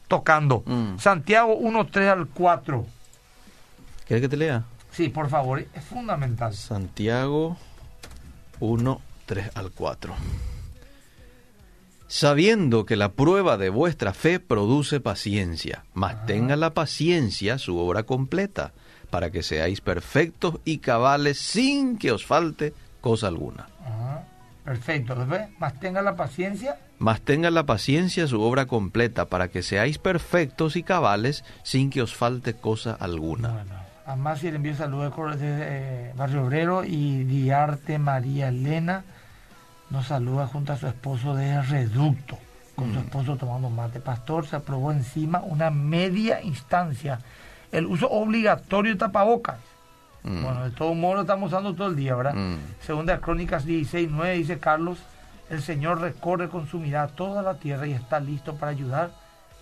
tocando. 0.08 0.62
Mm. 0.64 0.98
Santiago 0.98 1.54
1, 1.54 1.86
3 1.86 2.08
al 2.08 2.26
4. 2.28 2.86
¿Quieres 4.06 4.22
que 4.22 4.28
te 4.28 4.36
lea? 4.38 4.64
Sí, 4.92 5.08
por 5.08 5.28
favor, 5.28 5.60
es 5.60 5.84
fundamental. 5.84 6.54
Santiago 6.54 7.56
1, 8.60 9.00
3 9.26 9.50
al 9.54 9.70
4. 9.70 10.14
Sabiendo 12.08 12.86
que 12.86 12.96
la 12.96 13.12
prueba 13.12 13.56
de 13.56 13.68
vuestra 13.68 14.12
fe 14.12 14.40
produce 14.40 14.98
paciencia, 14.98 15.84
mas 15.94 16.26
tenga 16.26 16.56
la 16.56 16.74
paciencia 16.74 17.56
su 17.58 17.78
obra 17.78 18.02
completa, 18.02 18.72
para 19.10 19.30
que 19.30 19.44
seáis 19.44 19.80
perfectos 19.80 20.56
y 20.64 20.78
cabales 20.78 21.38
sin 21.38 21.98
que 21.98 22.10
os 22.10 22.26
falte 22.26 22.74
cosa 23.00 23.28
alguna. 23.28 23.68
Perfecto, 24.64 25.14
¿lo 25.14 25.26
ves? 25.26 25.48
Más 25.58 25.78
tenga 25.80 26.02
la 26.02 26.16
paciencia. 26.16 26.78
Mas 26.98 27.20
tenga 27.22 27.50
la 27.50 27.64
paciencia 27.64 28.26
su 28.26 28.40
obra 28.42 28.66
completa, 28.66 29.26
para 29.26 29.48
que 29.48 29.62
seáis 29.62 29.98
perfectos 29.98 30.76
y 30.76 30.82
cabales 30.82 31.44
sin 31.62 31.90
que 31.90 32.02
os 32.02 32.14
falte 32.14 32.54
cosa 32.54 32.92
alguna. 32.92 33.48
Bueno, 33.50 33.89
a 34.10 34.16
Masi 34.16 34.50
le 34.50 34.56
envío 34.56 34.74
saludos 34.74 35.38
de, 35.38 35.46
de, 35.46 35.66
eh, 35.68 36.12
Barrio 36.16 36.44
Obrero 36.44 36.84
y 36.84 37.22
Diarte 37.24 37.98
María 37.98 38.48
Elena 38.48 39.04
nos 39.88 40.06
saluda 40.06 40.48
junto 40.48 40.72
a 40.72 40.76
su 40.76 40.88
esposo 40.88 41.34
de 41.36 41.62
Reducto, 41.62 42.36
con 42.74 42.92
su 42.92 42.98
esposo 42.98 43.36
tomando 43.36 43.70
mate. 43.70 44.00
Pastor, 44.00 44.46
se 44.46 44.56
aprobó 44.56 44.90
encima 44.90 45.40
una 45.40 45.70
media 45.70 46.42
instancia 46.42 47.20
el 47.70 47.86
uso 47.86 48.10
obligatorio 48.10 48.92
de 48.92 48.98
tapabocas. 48.98 49.58
Mm. 50.24 50.42
Bueno, 50.42 50.64
de 50.64 50.70
todo 50.70 50.92
modo 50.94 51.14
lo 51.14 51.20
estamos 51.20 51.52
usando 51.52 51.74
todo 51.74 51.88
el 51.88 51.96
día, 51.96 52.16
¿verdad? 52.16 52.34
Mm. 52.34 52.56
Segunda 52.80 53.20
Crónicas 53.20 53.64
16, 53.64 54.08
9 54.10 54.34
dice 54.34 54.58
Carlos, 54.58 54.98
el 55.50 55.62
Señor 55.62 56.00
recorre 56.00 56.48
con 56.48 56.66
su 56.66 56.80
mirada 56.80 57.08
toda 57.08 57.42
la 57.42 57.54
tierra 57.54 57.86
y 57.86 57.92
está 57.92 58.18
listo 58.18 58.56
para 58.56 58.72
ayudar 58.72 59.12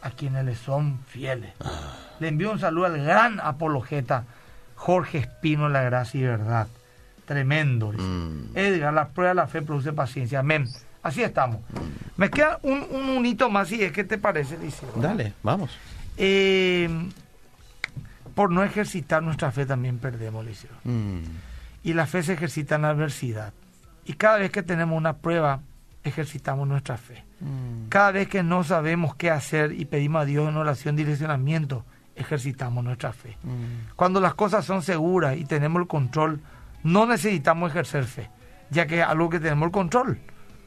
a 0.01 0.11
quienes 0.11 0.45
le 0.47 0.55
son 0.55 1.01
fieles. 1.07 1.53
Le 2.19 2.29
envío 2.29 2.51
un 2.51 2.59
saludo 2.59 2.87
al 2.87 2.99
gran 2.99 3.41
apologeta 3.41 4.25
Jorge 4.79 5.19
Espino, 5.19 5.69
la 5.69 5.83
gracia 5.83 6.21
y 6.21 6.23
verdad. 6.23 6.69
Tremendo. 7.27 7.93
Mm. 7.93 8.57
Edgar, 8.57 8.95
la 8.95 9.09
prueba 9.09 9.31
de 9.31 9.35
la 9.35 9.47
fe 9.49 9.61
produce 9.61 9.93
paciencia. 9.93 10.39
Amén. 10.39 10.67
Así 11.03 11.23
estamos. 11.23 11.61
Me 12.17 12.31
queda 12.31 12.59
un, 12.63 12.87
un 12.91 13.09
unito 13.11 13.51
más 13.51 13.71
y 13.73 13.83
es 13.83 13.93
que 13.93 14.05
te 14.05 14.19
parece, 14.19 14.57
dice. 14.57 14.87
Dale, 14.97 15.35
vamos. 15.43 15.77
Eh, 16.17 16.89
por 18.35 18.51
no 18.53 18.63
ejercitar 18.63 19.23
nuestra 19.23 19.51
fe 19.51 19.67
también 19.67 19.99
perdemos, 19.99 20.47
Liceo. 20.47 20.71
Mm. 20.85 21.23
Y 21.83 21.93
la 21.93 22.07
fe 22.07 22.23
se 22.23 22.35
ejercita 22.35 22.77
en 22.77 22.83
la 22.83 22.91
adversidad. 22.91 23.53
Y 24.05 24.15
cada 24.15 24.39
vez 24.39 24.53
que 24.53 24.63
tenemos 24.63 24.97
una 24.97 25.17
prueba, 25.17 25.61
ejercitamos 26.05 26.67
nuestra 26.69 26.97
fe. 26.97 27.25
Mm. 27.41 27.89
Cada 27.89 28.13
vez 28.13 28.29
que 28.29 28.45
no 28.45 28.63
sabemos 28.63 29.17
qué 29.17 29.31
hacer 29.31 29.73
y 29.73 29.85
pedimos 29.87 30.23
a 30.23 30.25
Dios 30.25 30.49
en 30.49 30.57
oración 30.57 30.95
direccionamiento, 30.95 31.85
ejercitamos 32.19 32.85
nuestra 32.85 33.13
fe. 33.13 33.37
Mm. 33.43 33.95
Cuando 33.97 34.21
las 34.21 34.35
cosas 34.35 34.65
son 34.65 34.83
seguras 34.83 35.37
y 35.37 35.45
tenemos 35.45 35.81
el 35.81 35.89
control, 35.89 36.41
no 36.83 37.07
necesitamos 37.07 37.71
ejercer 37.71 38.05
fe, 38.05 38.31
ya 38.71 38.87
que 38.87 39.01
es 39.01 39.07
algo 39.07 39.31
que 39.31 39.41
tenemos 39.41 39.67
el 39.67 39.73
control. 39.73 40.19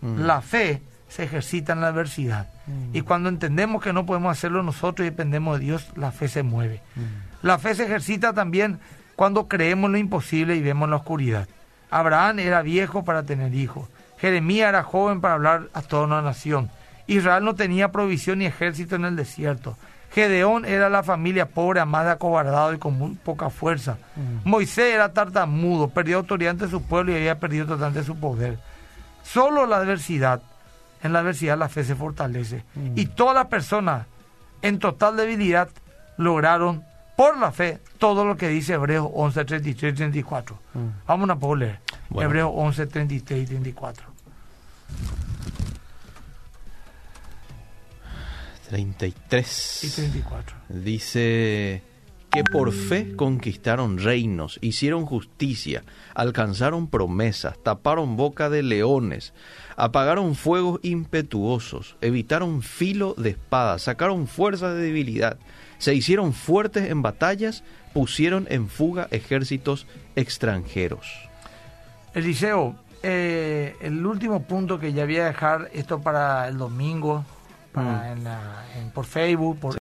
Mm. 0.02 0.22
La 0.22 0.42
fe 0.42 0.82
se 1.08 1.24
ejercita 1.24 1.74
en 1.74 1.82
la 1.82 1.88
adversidad. 1.88 2.50
Mm. 2.68 2.96
Y 2.96 3.02
cuando 3.02 3.30
entendemos 3.30 3.84
que 3.84 3.94
no 3.94 4.06
podemos 4.06 4.32
hacerlo 4.32 4.64
nosotros 4.64 5.06
y 5.06 5.10
dependemos 5.10 5.60
de 5.60 5.66
Dios, 5.66 5.92
la 5.96 6.12
fe 6.12 6.28
se 6.28 6.44
mueve. 6.44 6.82
Mm. 6.96 7.46
La 7.46 7.60
fe 7.60 7.76
se 7.76 7.86
ejercita 7.86 8.34
también 8.34 8.80
cuando 9.16 9.48
creemos 9.48 9.92
lo 9.92 9.98
imposible 9.98 10.56
y 10.56 10.62
vemos 10.62 10.90
la 10.90 10.96
oscuridad. 10.98 11.48
Abraham 11.90 12.40
era 12.40 12.62
viejo 12.62 13.04
para 13.04 13.24
tener 13.24 13.54
hijos. 13.54 13.90
Jeremías 14.20 14.70
era 14.70 14.84
joven 14.84 15.20
para 15.20 15.34
hablar 15.34 15.70
a 15.74 15.82
toda 15.82 16.06
una 16.06 16.22
nación. 16.22 16.70
Israel 17.08 17.44
no 17.44 17.56
tenía 17.56 17.92
provisión 17.92 18.40
ni 18.40 18.46
ejército 18.46 18.96
en 18.96 19.06
el 19.06 19.16
desierto. 19.16 19.78
Gedeón 20.12 20.66
era 20.66 20.90
la 20.90 21.04
familia 21.04 21.48
pobre, 21.48 21.80
amada, 21.80 22.14
acobardado 22.14 22.74
y 22.74 22.78
con 22.78 22.98
muy 22.98 23.16
poca 23.16 23.50
fuerza. 23.50 23.98
Moisés 24.44 24.94
era 24.94 25.14
tartamudo, 25.14 25.88
perdió 25.88 26.18
autoridad 26.18 26.52
ante 26.52 26.68
su 26.68 26.84
pueblo 26.84 27.14
y 27.14 27.16
había 27.16 27.40
perdido 27.40 27.66
totalmente 27.66 28.04
su 28.04 28.18
poder. 28.18 28.60
Solo 29.24 29.66
la 29.66 29.78
adversidad, 29.78 30.42
en 31.02 31.14
la 31.14 31.20
adversidad 31.20 31.58
la 31.58 31.70
fe 31.70 31.84
se 31.84 31.96
fortalece. 31.96 32.66
Y 32.96 33.06
todas 33.06 33.36
las 33.36 33.48
personas 33.48 34.06
en 34.62 34.80
total 34.80 35.16
debilidad 35.16 35.70
lograron 36.18 36.84
por 37.16 37.38
la 37.38 37.52
fe 37.52 37.80
todo 37.98 38.26
lo 38.26 38.36
que 38.36 38.50
dice 38.50 38.74
Hebreos 38.74 39.08
11, 39.14 39.46
33 39.46 39.94
y 39.94 39.96
34. 39.96 40.60
Vamos 41.08 41.30
a 41.30 41.36
poder 41.36 41.60
leer. 41.60 41.80
Bueno. 42.10 42.30
Hebreos 42.30 42.52
11, 42.54 42.88
33 42.88 43.44
y 43.44 43.46
34. 43.46 44.11
33. 48.72 49.84
y 49.84 49.90
34. 49.90 50.56
Dice 50.70 51.84
que 52.32 52.46
por 52.46 52.72
fe 52.72 53.18
conquistaron 53.18 53.98
reinos, 53.98 54.60
hicieron 54.62 55.06
justicia, 55.06 55.84
alcanzaron 56.16 56.88
promesas, 56.88 57.62
taparon 57.62 58.16
boca 58.16 58.50
de 58.50 58.64
leones, 58.64 59.34
apagaron 59.76 60.36
fuegos 60.36 60.80
impetuosos, 60.84 61.98
evitaron 62.00 62.62
filo 62.62 63.14
de 63.18 63.32
espada, 63.32 63.78
sacaron 63.78 64.28
fuerza 64.28 64.74
de 64.74 64.84
debilidad, 64.84 65.38
se 65.78 65.94
hicieron 65.94 66.32
fuertes 66.32 66.90
en 66.90 67.02
batallas, 67.02 67.66
pusieron 67.94 68.48
en 68.50 68.70
fuga 68.70 69.10
ejércitos 69.12 69.86
extranjeros. 70.16 71.06
Eliseo, 72.14 72.78
eh, 73.04 73.76
el 73.82 74.06
último 74.06 74.44
punto 74.44 74.80
que 74.80 74.94
ya 74.94 75.04
voy 75.04 75.18
a 75.18 75.26
dejar 75.26 75.70
esto 75.74 76.00
para 76.00 76.48
el 76.48 76.58
domingo, 76.58 77.26
para 77.72 78.12
en 78.12 78.24
la- 78.24 78.66
en- 78.78 78.90
por 78.92 79.06
Facebook, 79.06 79.60
por 79.60 79.70